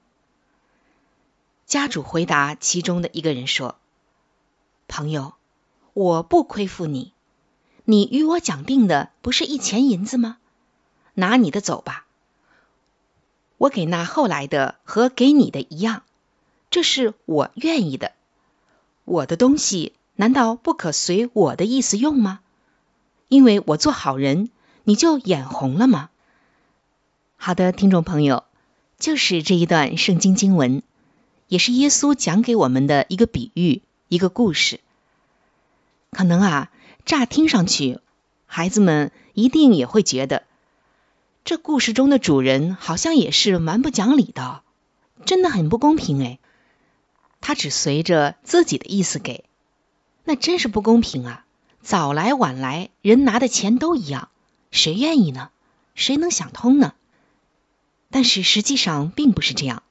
[1.65, 3.77] 家主回答其中的一个人说
[4.87, 5.33] ：“朋友，
[5.95, 7.15] 我不亏负你，
[7.87, 10.37] 你与我讲定的不是一钱银子吗？
[11.15, 12.05] 拿你的走吧，
[13.57, 16.03] 我给那后来的和给你的一样，
[16.75, 18.11] 这是我愿意的，
[19.05, 22.41] 我的东西。”难道不可随我的意思用吗？
[23.29, 24.51] 因为我做好人，
[24.83, 26.11] 你就眼红了吗？
[27.37, 28.43] 好的，听众朋友，
[28.99, 30.83] 就是这一段圣经经文，
[31.47, 34.81] 也是耶稣讲给我们的一个比喻，一个故事。
[36.11, 36.73] 可能啊，
[37.05, 38.01] 乍听上去，
[38.47, 40.43] 孩子们一定也会觉得，
[41.45, 44.63] 这故事中的主人好像也是蛮不讲理的，
[45.25, 46.41] 真的很不公平哎。
[47.45, 49.45] 他只随着自己的意思给。
[50.25, 51.45] 那真是不公平啊！
[51.83, 54.31] 早来晚来，人拿的钱都一样，
[54.71, 55.51] 谁愿意呢？
[55.95, 56.95] 谁能想通呢？
[58.11, 59.83] 但是实际上并不是这样。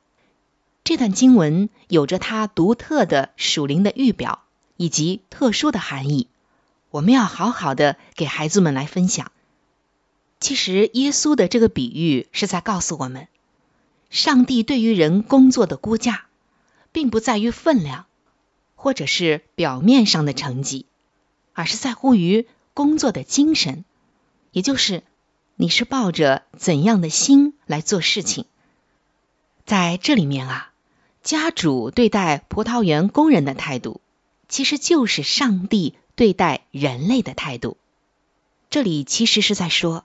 [0.84, 4.42] 这段经文有着它独特的属灵的预表
[4.76, 6.28] 以及特殊的含义，
[6.90, 9.32] 我们要好好的给孩子们来分享。
[10.40, 13.28] 其实耶稣的这个比喻是在告诉我们，
[14.10, 16.26] 上帝对于人工作的估价，
[16.94, 18.06] 并不在于分量。
[18.76, 20.86] 或者是表面上的成绩，
[21.54, 23.86] 而是在乎于工作的精神，
[24.52, 25.04] 也就是
[25.56, 28.44] 你是抱着怎样的心来做事情。
[29.66, 30.74] 在这里面啊，
[31.22, 34.02] 家主对待葡萄园工人的态度，
[34.50, 37.78] 其实就是上帝对待人类的态度。
[38.70, 40.04] 这里其实是在说，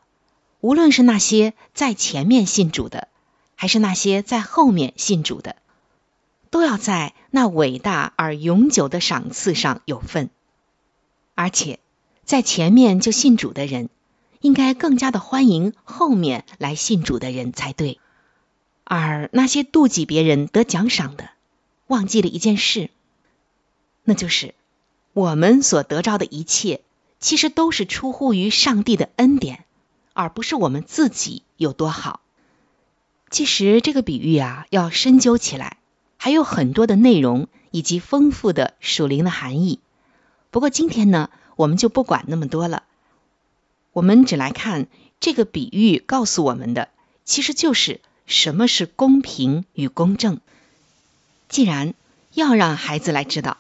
[0.61, 3.09] 无论是那些在前面信主的，
[3.57, 5.57] 还是那些在后面信主的。
[6.51, 10.31] 都要在那伟大而永久的赏赐上有份，
[11.35, 11.79] 而且
[12.25, 13.89] 在前面就信主的人，
[14.41, 17.99] 应该更加的欢迎后面来信主的人才对。
[18.85, 21.31] 而那些妒忌别人得奖赏的，
[21.87, 22.91] 忘记了一件事，
[24.05, 24.55] 那就是
[25.13, 26.81] 我们所得着的一切，
[27.19, 29.65] 其实都是出乎于上帝的恩典，
[30.15, 32.21] 而不是我们自己有多好。
[33.31, 35.78] 其实这个比喻啊，要深究起来。
[36.19, 39.81] 还有很多的内容以及丰富的属灵的含义。
[40.51, 42.83] 不过今天呢，我们就不管那么多了。
[43.93, 44.89] 我们只来看
[45.21, 46.89] 这个比喻告诉我们的，
[47.25, 50.41] 其实就是什么是公平与公正。
[51.49, 51.95] 既然
[52.35, 53.57] 要让孩子来知道，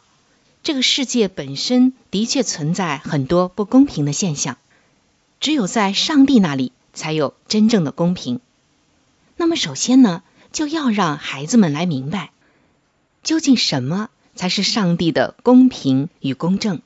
[0.63, 4.59] 这个世界本身的确存在很多不公平的现象，
[5.41, 8.41] 只有在上帝那里才有真正的公平。
[9.37, 12.33] 那么首先呢，就要让孩子们来明白。
[13.29, 16.81] 究竟什么才是上帝的公平与公正？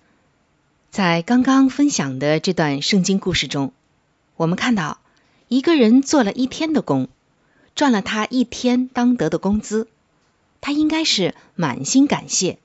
[0.91, 3.73] 在刚刚分享的这段圣经故事中，
[4.35, 4.99] 我们看到
[5.47, 7.07] 一个人做了一天的工，
[7.77, 9.87] 赚了他一天当得的工资，
[10.61, 12.59] 他应该是满心感谢，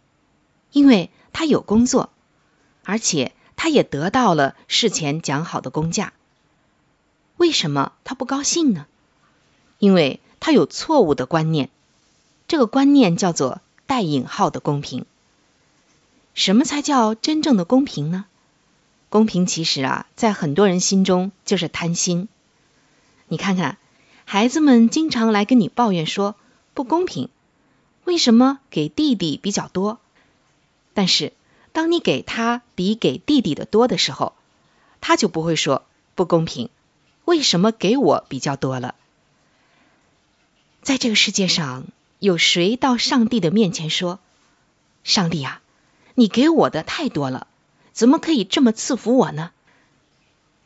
[0.72, 2.10] 因为他有工作，
[2.84, 6.14] 而且他也得到了事前讲好的工价。
[7.36, 8.88] 为什么他不高兴呢？
[9.78, 11.70] 因为他有错误的观念，
[12.48, 15.06] 这个观念叫做带引号的公平。
[16.36, 18.26] 什么才叫真正的公平呢？
[19.10, 22.28] 公平其实啊，在很多人心中就是贪心。
[23.28, 23.78] 你看看，
[24.26, 26.36] 孩子们经常来跟你抱怨说
[26.74, 27.30] 不公平，
[28.04, 30.00] 为什么给弟弟比较多？
[30.94, 31.34] 但是
[31.72, 34.34] 当你给他比给弟弟的多的时候，
[35.00, 35.84] 他就不会说
[36.14, 36.70] 不公平，
[37.26, 38.96] 为什么给我比较多了？
[40.82, 41.86] 在这个世界上，
[42.20, 44.20] 有谁到上帝的面前说
[45.04, 45.62] ：“上帝啊，
[46.16, 47.48] 你给我的太多了，
[47.94, 49.52] 怎么可以这么赐福我呢？”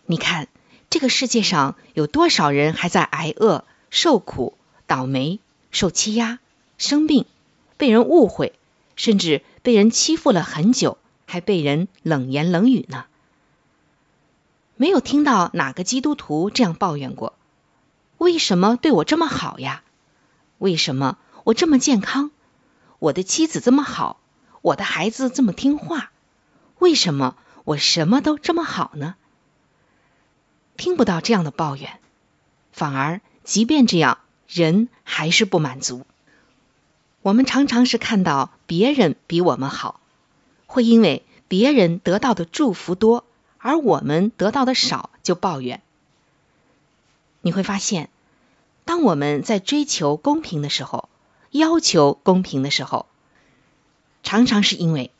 [0.05, 0.47] 你看，
[0.89, 5.39] 这个世界上有多少人还在挨饿、受苦、倒霉、
[5.71, 6.39] 受欺压、
[6.77, 7.25] 生病，
[7.77, 8.53] 被人误会，
[8.95, 13.05] 甚至被人欺负了很久，还被人冷言冷语呢？
[14.77, 17.33] 没有听到哪个基督徒这样抱怨过
[18.17, 19.83] ：“为什么对我这么好呀？
[20.57, 22.31] 为什么我这么健康？
[22.99, 24.19] 我的妻子这么好，
[24.61, 26.11] 我的孩子这么听话，
[26.79, 29.15] 为什么我什么都这么好呢？”
[30.77, 31.99] 听不到这样的抱怨，
[32.71, 36.05] 反而即便这样，人还是不满足。
[37.21, 39.99] 我们常常是看到别人比我们好，
[40.65, 43.25] 会因为别人得到的祝福多，
[43.59, 45.81] 而我们得到的少就抱怨。
[47.41, 48.09] 你会发现，
[48.85, 51.09] 当我们在追求公平的时候，
[51.51, 53.05] 要求公平的时候，
[54.23, 55.11] 常常是因为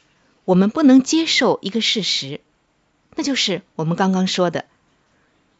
[0.46, 2.42] 我们不能接受一个事实，
[3.16, 4.66] 那就是我们刚刚说的。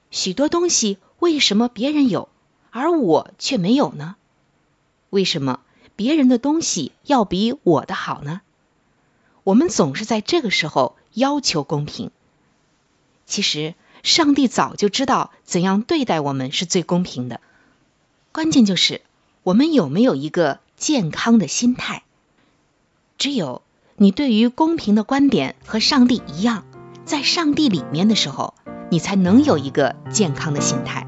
[0.10, 2.30] 许多东西为什么别人有，
[2.70, 4.16] 而我却没有呢？
[5.10, 5.62] 为什么
[5.96, 8.42] 别人的东西要比我的好呢？
[9.44, 12.12] 我们总是在这个时候要求公平。
[13.26, 17.40] 其实，上帝早就知道怎样对待我们是最公平的。
[18.32, 19.02] 关键就是
[19.44, 22.04] 我们有没有一个健康的心态。
[23.18, 23.62] 只有
[23.96, 26.64] 你对于公平的观点和上帝一样，
[27.06, 28.54] 在上帝里面的时候。
[28.92, 31.06] 你才能有一个健康的心态。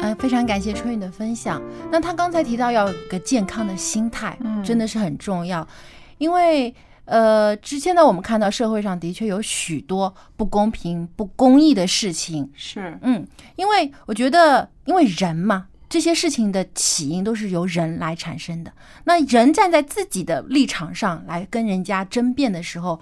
[0.00, 1.62] 呃，非常感谢春雨的分享。
[1.92, 5.68] 那他刚才提到要有个健康的心态，嗯真的是很重要。
[6.16, 6.74] 因为
[7.06, 12.50] 呃，之前呢，我们看到社会上的确有许多不公平、不公义的事情。
[12.54, 13.26] 是，嗯，
[13.56, 15.68] 因为我觉得，因为人嘛。
[15.88, 18.72] 这些事情的起因都是由人来产生的。
[19.04, 23.00] 那人站在自己的立场上来跟人家争辩的时候，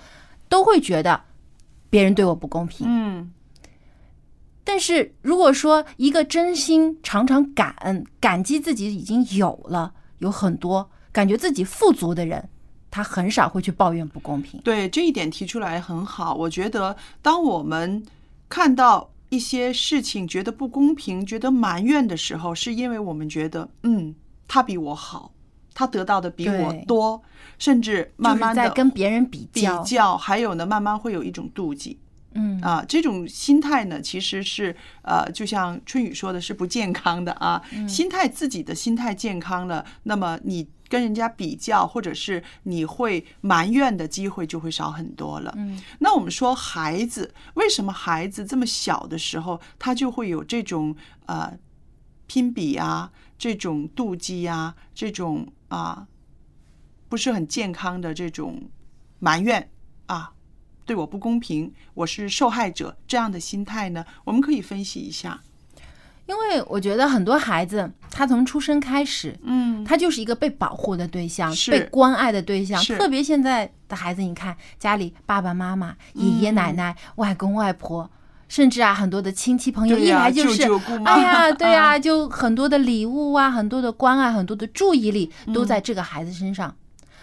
[0.50, 1.18] 都会觉得
[1.88, 2.86] 别人对我不公平。
[2.86, 3.32] 嗯。
[4.62, 12.50] 但是如果说一个真心常常感恩、感激自己已经有了，有很多感觉自己富足的人，
[12.95, 14.61] 他很少会去抱怨不公平。
[14.62, 16.34] 对这一点提出来很好。
[16.34, 18.03] 我觉得，当我们
[18.49, 19.11] 看到。
[19.30, 24.14] 一些事情觉得不公平、觉得埋怨的时候，是因为我们觉得，嗯，
[24.47, 25.32] 他比我好，
[25.72, 27.20] 他得到的比我多，
[27.59, 31.99] 甚至慢慢的在跟别人比较，比较，还有呢，慢慢会有一种妒忌，
[32.34, 37.61] 嗯啊，这种心态呢，其实是呃，就像春雨说的，是不健康的啊。
[37.72, 40.68] 嗯心态自己的心态健康了，那么你。
[40.89, 45.53] 跟人家比较，或者是你会埋怨的机会就会少很多了。
[45.57, 50.95] 嗯，那我们说孩子为什么孩子这么小的时候，他就会有这种
[51.26, 51.59] 呃
[52.26, 56.07] 拼比啊，这种妒忌啊，这种啊
[57.09, 58.70] 不是很健康的这种
[59.18, 59.70] 埋怨
[60.07, 60.32] 啊，
[60.85, 64.05] 对我不公平，我是受害者这样的心态呢？
[64.24, 65.43] 我们可以分析一下。
[66.27, 72.83] 因为我觉得很多孩子，他从出生开始，嗯，他就是一个被保护的对象，被关爱的对象。
[72.83, 78.11] 特别现在的孩子，你看家里爸爸妈妈、爷爷奶奶、外公外婆，
[78.49, 86.75] 甚至啊很多的亲戚朋友一来就是，舅舅哎呀， 对呀、啊就很多的礼物啊，很多的关爱，很多的注意力都在这个孩子身上。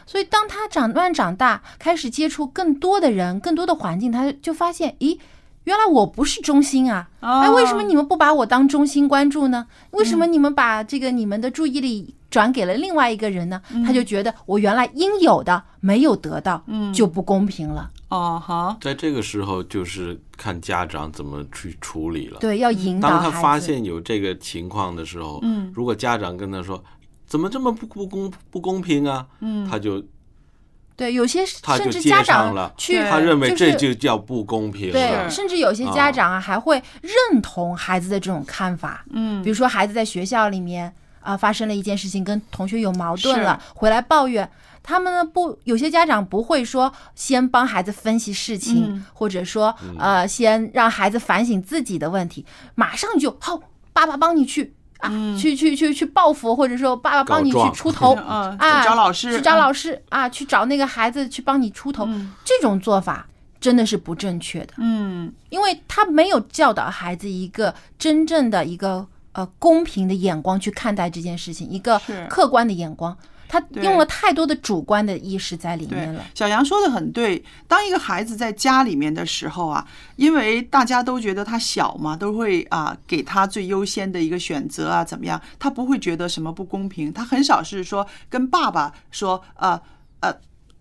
[0.05, 5.17] 所以当他长慢慢长大，开始接触更多的人、更多的环境，他就发现，咦。
[5.65, 7.07] 原来我不是中心啊！
[7.19, 9.67] 哎，为什么你们不把我当中心关注呢？
[9.91, 13.61] 为什么你们把这个你们的注意力转给了另外一个人呢？
[13.85, 17.91] 他就觉得我原来应有的没有得到，嗯就不公平了。
[18.09, 22.39] 哦好，在这个时候，就是看家长怎么去处理了。
[22.39, 26.83] 对，要引导当他发现有这个情况的时候，嗯如果家长跟他说
[27.27, 30.03] 怎么这么不不公不公平啊，嗯他就
[30.95, 39.03] 对有些甚至家长去，他认为这就叫不公平对，甚至有些家长啊还会认同孩子的这种看法。
[39.11, 44.49] 嗯比如说孩子在学校里面啊、发生了一件事情，跟同学有矛盾了，回来抱怨。
[44.83, 53.59] 他们呢不，有些家长不会说先帮孩子分析事情，嗯或者说呃先让孩子反省自己的问题，马上就好，
[53.93, 59.57] 爸爸帮你去啊，去去去去报复，或者说爸爸帮你去出头 嗯啊，去找老师去找嗯。
[59.57, 62.07] 老师啊，去找那个孩子去帮你出头，
[62.45, 63.27] 这种做法
[63.59, 64.73] 真的是不正确的。
[64.77, 65.31] 嗯。
[65.49, 73.15] 因为他没有教导孩子一个真正的一个呃公平的眼光去看待这件事情，一个客观的眼光，
[73.51, 77.43] 他用了太多的主观的意识在里面了。，小杨说的很对。
[77.67, 79.85] 当一个孩子在家里面的时候啊，
[80.15, 85.41] 因为大家都觉得他小嘛，都会啊给他最优先的一个选择啊，怎么样？
[85.59, 89.77] 他不会觉得什么不公平，他很少是说跟爸爸说呃
[90.21, 90.33] 呃，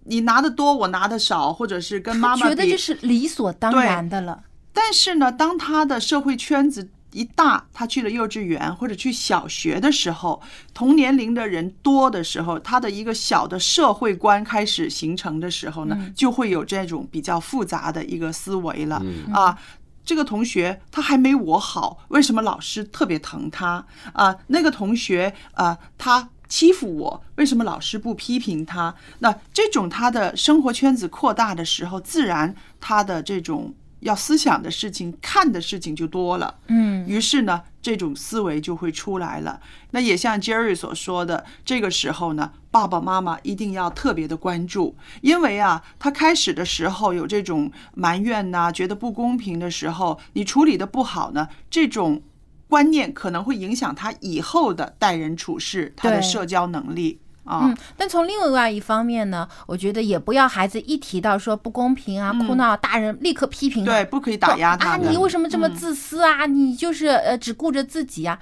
[0.05, 4.45] 你拿的多，我拿的少，或者是跟妈妈比觉得这是理所当然的了。
[4.73, 10.41] 但是呢，当他的社会圈子一大，他去了幼稚园或者去小学的时候，
[10.73, 19.03] 同年龄的人多的时候，他的一个小的社会观开始形成的时候呢，就会有这种比较复杂的一个思维了、
[19.33, 19.59] 啊。
[20.03, 24.35] 这个同学他还没我好，为什么老师特别疼他啊？
[24.49, 28.93] 那个同学啊，他欺负我，为什么老师不批评他？
[29.21, 36.59] 那这种他的生活圈子扩大的时候，自然他的这种要思想的事情、看的事情就多了。
[36.67, 39.61] 嗯，于是呢，这种思维就会出来了。
[39.93, 52.23] 那也像 Jerry 所说的，这个时候呢，爸爸妈妈一定要特别的关注，因为啊，他开始的时候有这种埋怨呐、觉得不公平的时候，你处理的不好呢，这种
[52.69, 57.19] 观念可能会影响他以后的待人处事，他的社交能力
[57.51, 57.61] 啊。
[57.65, 65.75] 嗯，但从另外一方面呢，我觉得也不要孩子一提到说不公平啊、哭闹，大人立刻批评他，对，不可以打压他啊，你为什么这么嗯。
[65.75, 66.47] 自私啊？
[66.47, 68.39] 你就是呃只顾着自己啊，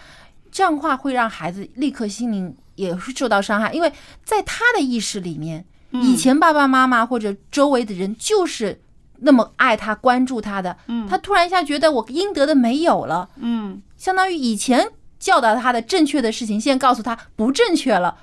[0.52, 3.92] 这样的话会让孩子立刻心灵也会受到伤害，因为
[4.24, 6.02] 在他的意识里面，嗯。
[6.02, 8.80] 以前爸爸妈妈或者周围的人就是
[9.20, 10.76] 那么爱他、关注他的，
[11.08, 18.16] 他突然一下觉得我应得的没有了，嗯，相当于以前教导他的正确的事情，现在告诉他不正确了，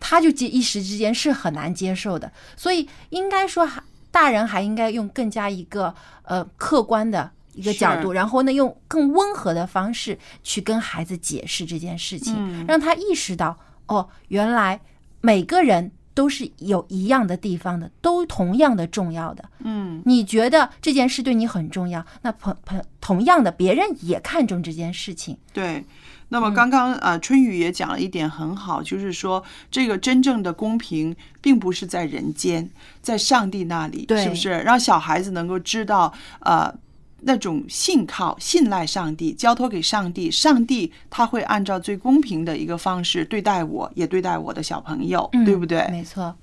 [0.00, 2.32] 他就接一时之间是很难接受的。
[2.56, 3.80] 所以应该说，还
[4.10, 14.80] 大人还应该用更加一个呃客观的一个角度，然后呢用更温和的方式去跟孩子解释这件事情，嗯让他意识到哦，原来
[15.20, 15.92] 每个人。
[16.12, 19.48] 都是有一样的地方的，都同样的重要的。
[19.60, 25.38] 嗯，你觉得这件事对你很重要，那朋朋同样的，别人也看重这件事情。
[25.52, 25.82] 对。
[26.30, 32.70] 那么刚刚呃，春雨也讲了一点很好，就是说这个真正的公平并不是在人间，
[33.02, 34.50] 在上帝那里，是不是？
[34.60, 36.74] 让小孩子能够知道，呃。
[37.22, 45.86] 那种信靠、信赖上帝，交托给上帝，上帝他会按照最公平的一个方式对待我，也对待我的小朋友，对不对？
[45.90, 46.34] 没错。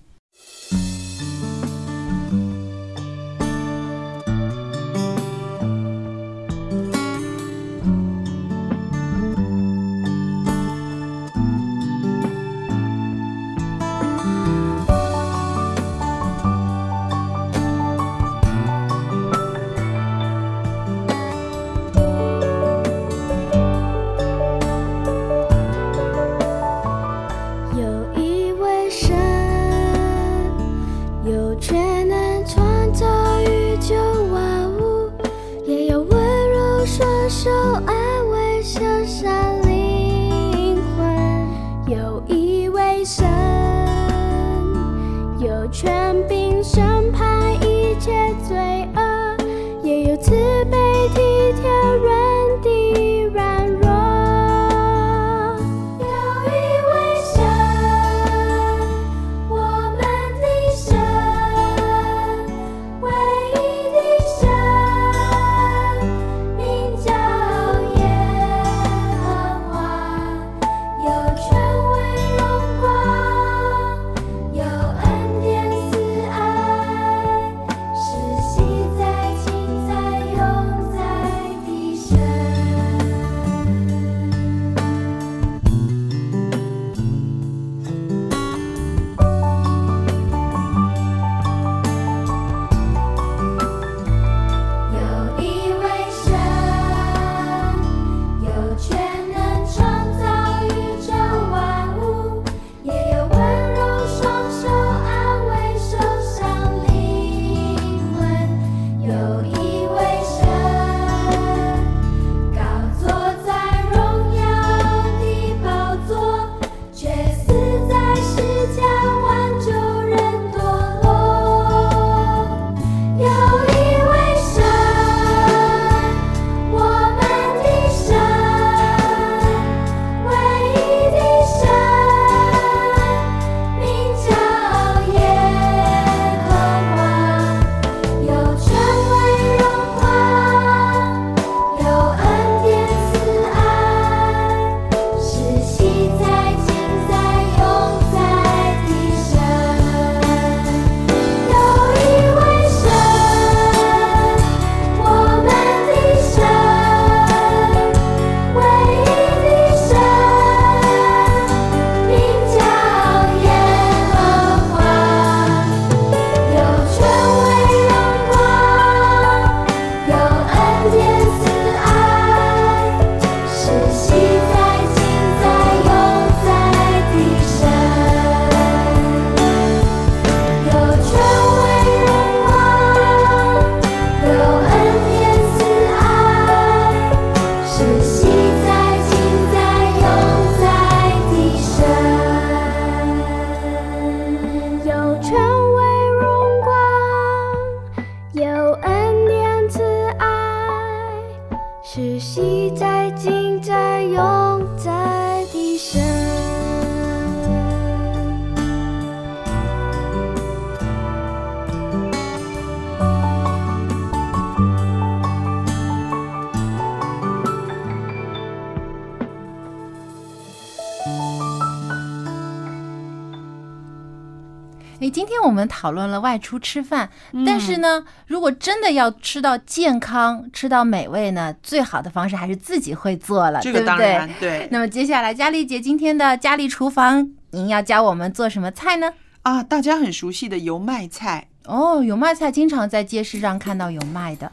[225.07, 227.09] 诶，今天我们讨论了外出吃饭，
[227.45, 234.29] 但是呢，如果真的要吃到健康、吃到美味呢，最好的方式还是自己会做了，这个对不对当然？
[234.37, 239.13] 对那么接下来，佳丽姐今天的佳丽厨房，您要教我们做什么菜呢？
[239.43, 244.51] 啊，大家很熟悉的油麦菜，哦，油麦菜经常在街市上看到有卖的，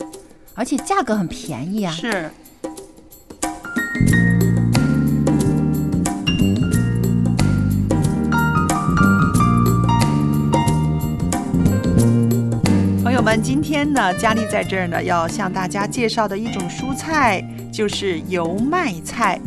[0.55, 1.92] 而且价格很便宜啊。
[1.92, 2.30] 是。
[13.25, 19.41] 我们，今天呢，佳丽在这儿呢，要向大家介绍的一种蔬菜就是油麦菜。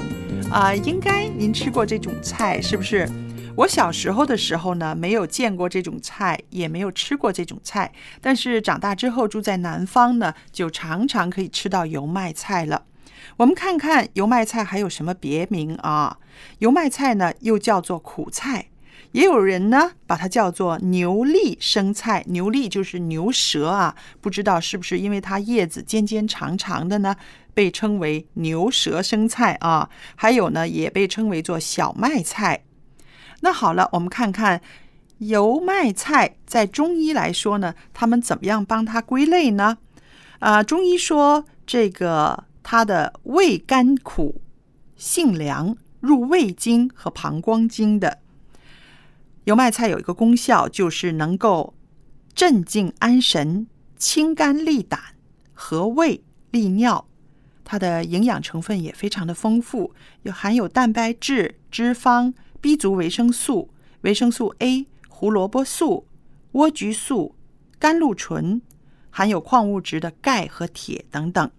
[0.50, 3.08] 啊、应该您吃过这种菜是不是？
[3.56, 7.92] 我小时候的时候呢，没有见过这种菜，也没有吃过这种菜。
[8.20, 12.82] 但是长大之后住在南方呢，就常常可以吃到油麦菜了。
[13.38, 16.18] 我们看看油麦菜还有什么别名啊？
[16.58, 18.70] 油麦菜呢，又叫做苦菜，
[19.18, 22.24] 也有人呢把它叫做牛脷生菜。
[22.28, 27.16] 牛脷就是牛舌啊，不知道是不是因为它叶子尖尖长长的呢，
[27.56, 29.90] 被称为牛舌生菜啊。
[30.16, 32.64] 还有呢，也被称为做小麦菜。
[33.40, 34.62] 那好了，我们看看
[35.18, 39.80] 油麦菜在中医来说呢，他们怎么样帮它归类呢？
[40.38, 44.40] 啊、中医说这个它的味甘苦，
[44.96, 48.20] 性凉，入胃经和膀胱经的。
[49.48, 51.74] 油麦菜有一个功效，就是能够
[52.36, 55.00] 镇静安神、清肝利胆、
[55.54, 56.22] 和胃
[56.52, 57.08] 利尿。
[57.64, 59.94] 它的营养成分也非常的丰富，
[60.24, 63.70] 有含有蛋白质、脂肪、B 族维生素、
[64.02, 66.06] 维生素 A、胡萝卜素、
[66.52, 67.34] 莴苣素、
[67.80, 68.62] 甘露醇，
[69.10, 71.50] 含有矿物质的钙和铁等等。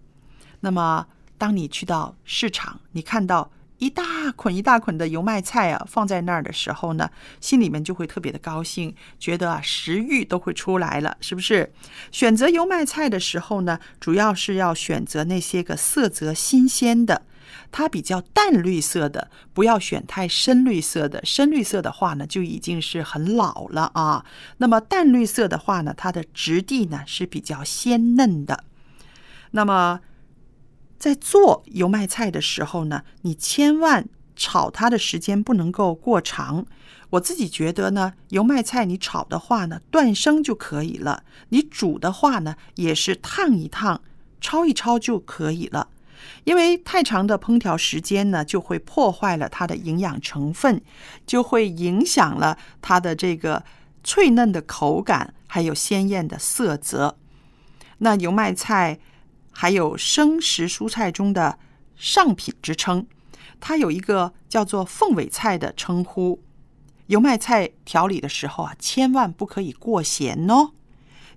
[0.61, 1.07] 那么，
[1.39, 4.05] 当你去到市场，你看到一大
[4.37, 7.11] 捆一大捆的油麦菜啊放在那儿的时候呢，
[7.41, 11.73] 心里面就会特别的高兴，觉得啊食欲都会出来了，是不是？
[12.11, 17.23] 选择油麦菜的时候呢，主要是要选择那些个色泽新鲜的。
[17.71, 21.25] 它比较淡绿色的，不要选太深绿色的。
[21.25, 24.25] 深绿色的话呢，就已经是很老了啊。
[24.59, 28.65] 那么淡绿色的话呢，它的质地呢是比较鲜嫩的。
[29.53, 30.01] 那么
[30.99, 36.67] 在做油麦菜的时候呢，你千万炒它的时间不能够过长。
[37.11, 44.03] 我自己觉得呢，油麦菜你炒的话呢，断生就可以了；你煮的话呢，也是烫一烫、
[44.43, 45.89] 焯一焯就可以了。
[46.45, 50.83] 因为太长的烹调时间呢，就会破坏了它的营养成分，
[51.25, 53.65] 就会影响了它的这个
[54.03, 57.17] 脆嫩的口感，还有鲜艳的色泽。
[57.99, 58.99] 那油麦菜
[59.61, 61.59] 还有生食蔬菜中的
[61.97, 63.09] 上品之称，
[63.59, 66.41] 它有一个叫做凤尾菜的称呼。
[67.09, 70.75] 油麦菜调理的时候啊，千万不可以过咸哦，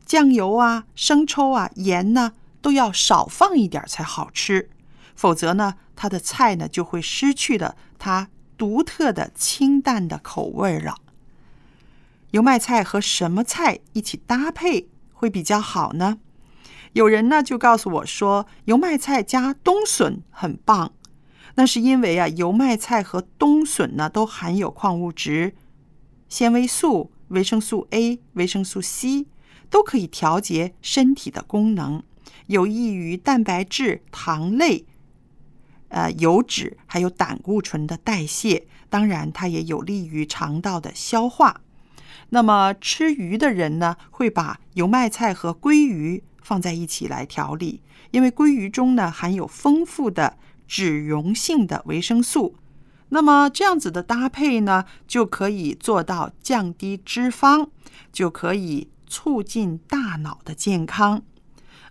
[0.06, 2.34] 酱油啊、生抽啊、盐呢。
[2.62, 4.70] 都要少放一点才好吃，
[5.16, 10.98] 否则呢，它的菜呢就会失去了它独特的清淡的口味了。
[12.30, 16.20] 油麦菜和什么菜一起搭配会比较好呢？
[16.94, 20.94] 有人呢就告诉我说，油麦菜加冬笋很棒。
[21.56, 25.54] 那是因为啊，油麦菜和冬笋呢都含有矿物质、
[26.30, 29.26] 纤维素、维生素 A、维生素 C，
[29.70, 32.04] 都可以调节身体的功能。
[32.48, 34.86] 有益于蛋白质、糖类、
[35.90, 41.62] 呃油脂还有胆固醇的代谢，当然它也有利于肠道的消化。
[42.30, 47.82] 那么吃鱼的人呢，会把油麦菜和鲑鱼放在一起来调理，
[48.12, 50.38] 因为鲑鱼中呢含有丰富的
[50.68, 52.56] 脂溶性的维生素。
[53.10, 57.68] 那么这样子的搭配呢，就可以做到降低脂肪，
[58.14, 61.22] 就可以促进大脑的健康。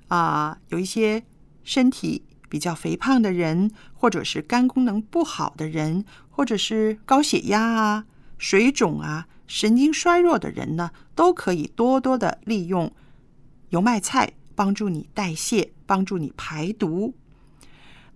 [0.08, 1.22] 啊、有一些
[1.62, 8.06] 身体比较肥胖的人，或者是肝功能不好的人，或者是高血压啊、
[8.38, 12.90] 水肿啊、神经衰弱的人呢，都可以多多的利用
[13.68, 17.14] 油麦菜，帮助你代谢，帮助你排毒。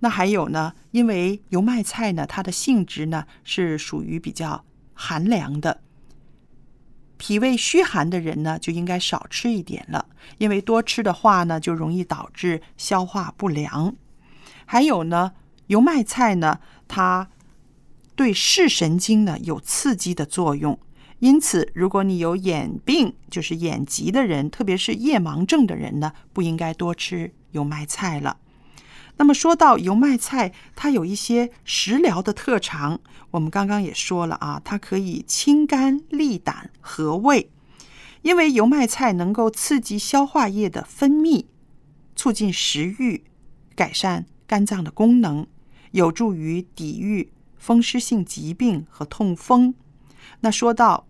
[0.01, 5.80] 那还有呢，因为油麦菜呢，它的性质呢是属于比较寒凉的。
[7.16, 13.97] 脾胃虚寒的人呢，就应该少吃一点了，因为多吃的话呢，就容易导致消化不良。
[14.66, 15.32] 还有呢，
[15.68, 17.30] 油麦菜呢，它
[18.14, 20.78] 对视神经呢有刺激的作用，
[21.21, 28.39] 因此，如果你有眼病，就是眼疾的人，特别是夜盲症的人呢，不应该多吃油麦菜了。
[29.17, 33.01] 那么说到油麦菜，它有一些食疗的特长，
[33.31, 37.49] 我们刚刚也说了啊，它可以清肝利胆、和胃。
[38.23, 41.45] 因为油麦菜能够刺激消化液的分泌，
[42.17, 43.23] 促进食欲，
[43.77, 45.47] 改善肝脏的功能，
[45.93, 49.75] 有助于抵御风湿性疾病和痛风。
[50.45, 51.07] 那说到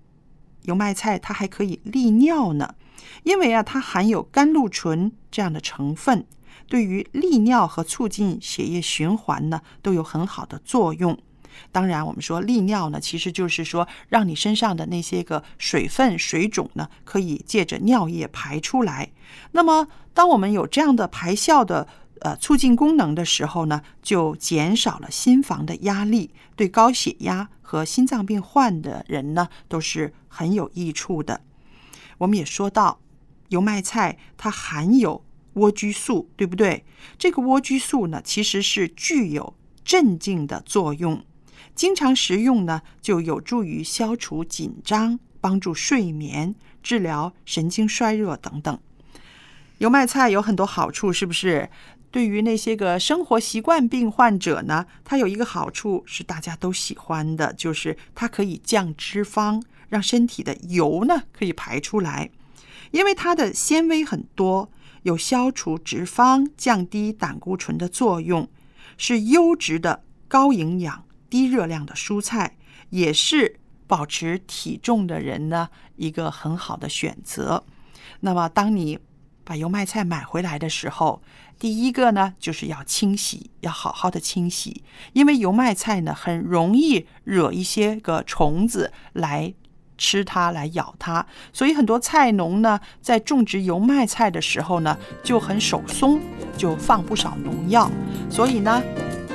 [0.63, 2.77] 油麦菜，它还可以利尿呢，
[3.25, 6.25] 因为啊，它含有甘露醇这样的成分，
[6.69, 11.19] 对于利尿和促进血液循环呢，都有很好的作用。
[11.73, 19.11] 当然，我们说利尿呢，其实就是说让你身上的那些个水分、水肿呢，可以借着尿液排出来。
[19.51, 21.89] 那么，当我们有这样的排效的
[22.21, 31.41] 呃促进功能的时候呢，就减少了心房的压力，对高血压和心脏病患的人呢，都是很有益处的。
[32.19, 33.01] 我们也说到，
[33.49, 36.85] 油麦菜它含有莴苣素，对不对？
[37.19, 39.55] 这个莴苣素呢，其实是具有
[39.85, 41.25] 镇静的作用。
[41.75, 48.79] 经常食用呢，就有助于消除紧张，帮助睡眠，治疗神经衰弱等等。
[49.79, 51.69] 油麦菜有很多好处，是不是？
[52.15, 62.31] 对于那些个生活习惯病患者呢，它有一个好处是大家都喜欢的，就是它可以降脂肪，让身体的油呢可以排出来。
[62.93, 64.71] 因为它的纤维很多，
[65.03, 68.49] 有消除脂肪、降低胆固醇的作用，
[68.97, 71.05] 是优质的高营养。
[71.29, 72.57] 低热量的蔬菜
[72.91, 73.59] 也是
[73.89, 77.65] 保持体重的人呢一个很好的选择。
[78.21, 79.01] 那么，当你
[79.43, 81.21] 把油麦菜买回来的时候，
[81.59, 84.83] 第一个呢就是要清洗，要好好的清洗，
[85.13, 89.55] 因为油麦菜呢很容易惹一些个虫子来
[89.97, 91.27] 吃它，来咬它。
[91.53, 96.21] 所以很多菜农呢在种植油麦菜的时候呢就很手松，
[96.57, 97.91] 就放不少农药。
[98.31, 98.83] 所以呢。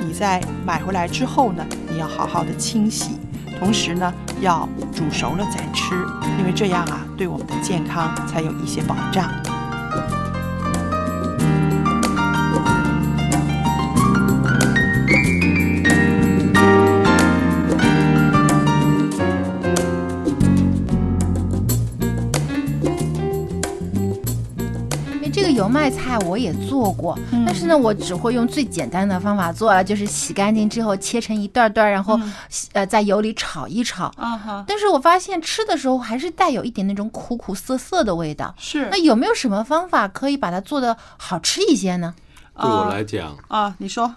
[0.02, 3.18] 你在买回来之后呢，你要好好的清洗，
[3.58, 5.94] 同时呢要煮熟了再吃，
[6.38, 9.30] 因为这样啊，对我们的健康才有一些保障。
[25.60, 32.18] 油麦菜我也做过，但是呢，我只会用最简单的方法做啊，就是洗干净之后切成一段段，然后
[32.72, 34.10] 呃在油里炒一炒。
[34.66, 38.54] 但是我发现吃的时候还是带有一点那种苦苦涩涩的味道。
[38.58, 38.88] 是。
[38.90, 42.14] 那有没有什么方法可以把它做的好吃一些呢？
[42.56, 44.14] 对我来讲啊，你说。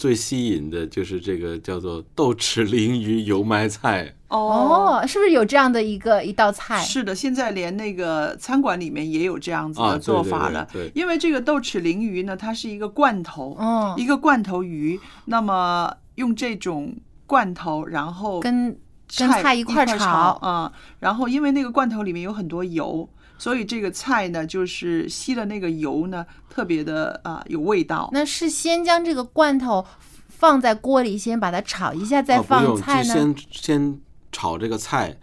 [0.00, 6.80] 最吸引的就是这个叫做豆豉鲮鱼油麦菜哦，是不是有这样的一个一道菜？
[6.80, 10.66] 是的，现在连那个餐馆里面也有这样子的做法了。
[10.72, 14.98] 对，因为这个豆豉鲮鱼呢，它是一个罐头，嗯，一个罐头鱼。
[15.26, 16.94] 那么用这种
[17.26, 18.74] 罐头，然后跟
[19.18, 23.06] 跟菜一块炒啊，然后因为那个罐头里面有很多油。
[23.40, 28.10] 所以这个菜呢，就是吸的那个油呢，特别的啊有味道。
[28.12, 29.86] 那是先将这个罐头
[30.28, 33.14] 放在锅里，先把它炒一下，再放菜呢？
[33.14, 35.16] 先先炒这个菜，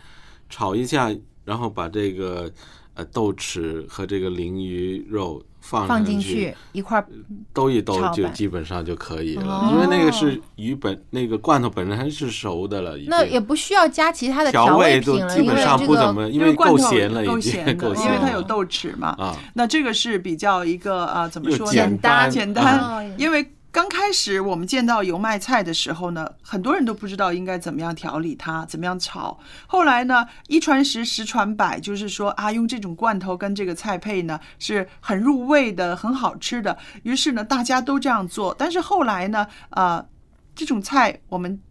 [0.49, 1.15] 炒一下，
[1.45, 2.51] 然后把这个
[2.95, 5.43] 呃豆豉和这个鲮鱼肉。
[5.69, 7.03] 放进去一块
[7.53, 19.09] 兜一兜就基本上就可以了，因为那个是鱼本那个罐头本身是熟的了，那也不需要加其他的调味品了，基本上不怎么，因为够咸了，已经够咸，因为它有豆豉嘛。
[19.17, 21.71] 啊，那这个是比较一个啊，怎么说呢？
[21.71, 23.45] 简单简单，因为。
[23.69, 29.37] 刚开始我们见到油麦菜的时候呢，很多人都不知道应该怎么样调理它，怎么样炒。
[29.67, 36.75] 后来呢，一传十，十传百，就是说啊，用这种罐头跟这个菜配呢，是很入味的，很好吃的。
[37.03, 38.55] 于是呢，大家都这样做。
[38.57, 40.03] 但是后来呢，啊，
[40.55, 41.61] 这种菜我们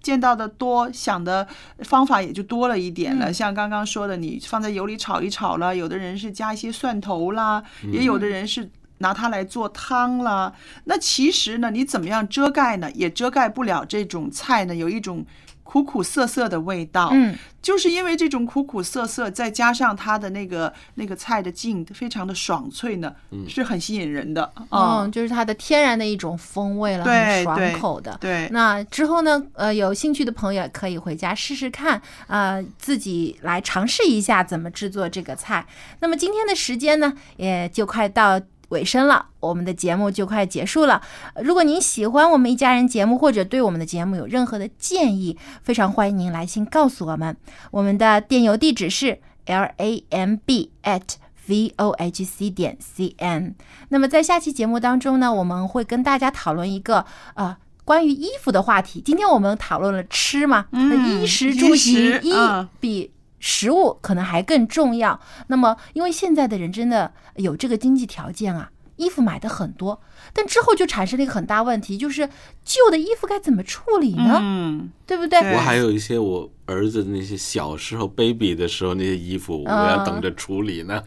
[0.00, 1.46] 见到的多，想的
[1.80, 3.30] 方法也就多了一点了。
[3.30, 8.70] 像刚刚说的，你放在油里炒一炒了，有的人是加一些蒜头啦，也有的人是。
[9.00, 12.90] 拿它来做汤了，那其实呢，你怎么样遮盖呢？
[12.92, 15.24] 也遮盖不了这种菜呢，有一种
[15.62, 17.08] 苦苦涩涩的味道。
[17.12, 23.14] 嗯，就是因为这种苦苦涩涩，再加上它的那个那个菜的劲非常的爽脆呢，
[23.48, 24.52] 是很吸引人的。
[24.70, 28.18] 嗯，就是它的天然的一种风味了，很爽口的。
[28.20, 35.66] 对，那之后呢，呃，有兴趣的朋友可以回家试试看，呃，自己来尝试一下怎么制作这个菜。
[36.00, 38.38] 那么今天的时间呢，也就快到。
[38.70, 41.00] 尾声了，我们的节目就快结束了。
[41.44, 47.36] 如果您喜欢我们一家人节目，或者对我们的节目有任何的建议，非常欢迎您来信告诉我们。
[47.70, 51.02] 我们的电邮地址是 l a m b at
[51.46, 53.54] v o h c 点 c n。
[53.88, 57.04] 那么在下期节目当中呢，我们会跟大家讨论一个
[57.34, 59.00] 呃关于衣服的话题。
[59.04, 62.32] 今天我们讨论了吃嘛，衣食住行，衣
[62.78, 63.10] 比。
[63.40, 65.18] 食物可能还更重要。
[65.48, 70.00] 那么，因为现在的人真的有这个经济条件啊，衣服买的很多，
[70.32, 72.28] 但之后就产生了一个很大问题，就是
[72.64, 74.38] 旧的衣服该怎么处理呢？
[74.40, 75.38] 嗯，对不对？
[75.54, 81.02] 我还有一些我儿子那些小时候 baby 的时候那些衣服，我嗯要等着处理呢。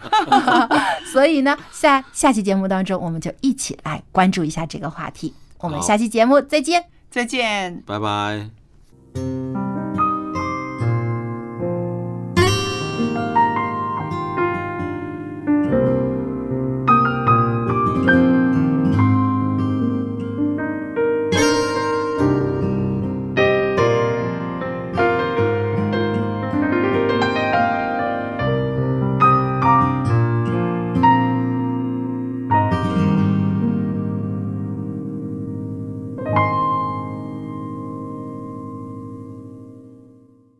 [1.13, 5.33] 所以呢，下下期节目当中，我们就一起来关注一下这个话题。
[5.59, 6.85] 我们下期节目再见。
[7.09, 7.83] 再见。
[7.85, 9.72] 拜拜。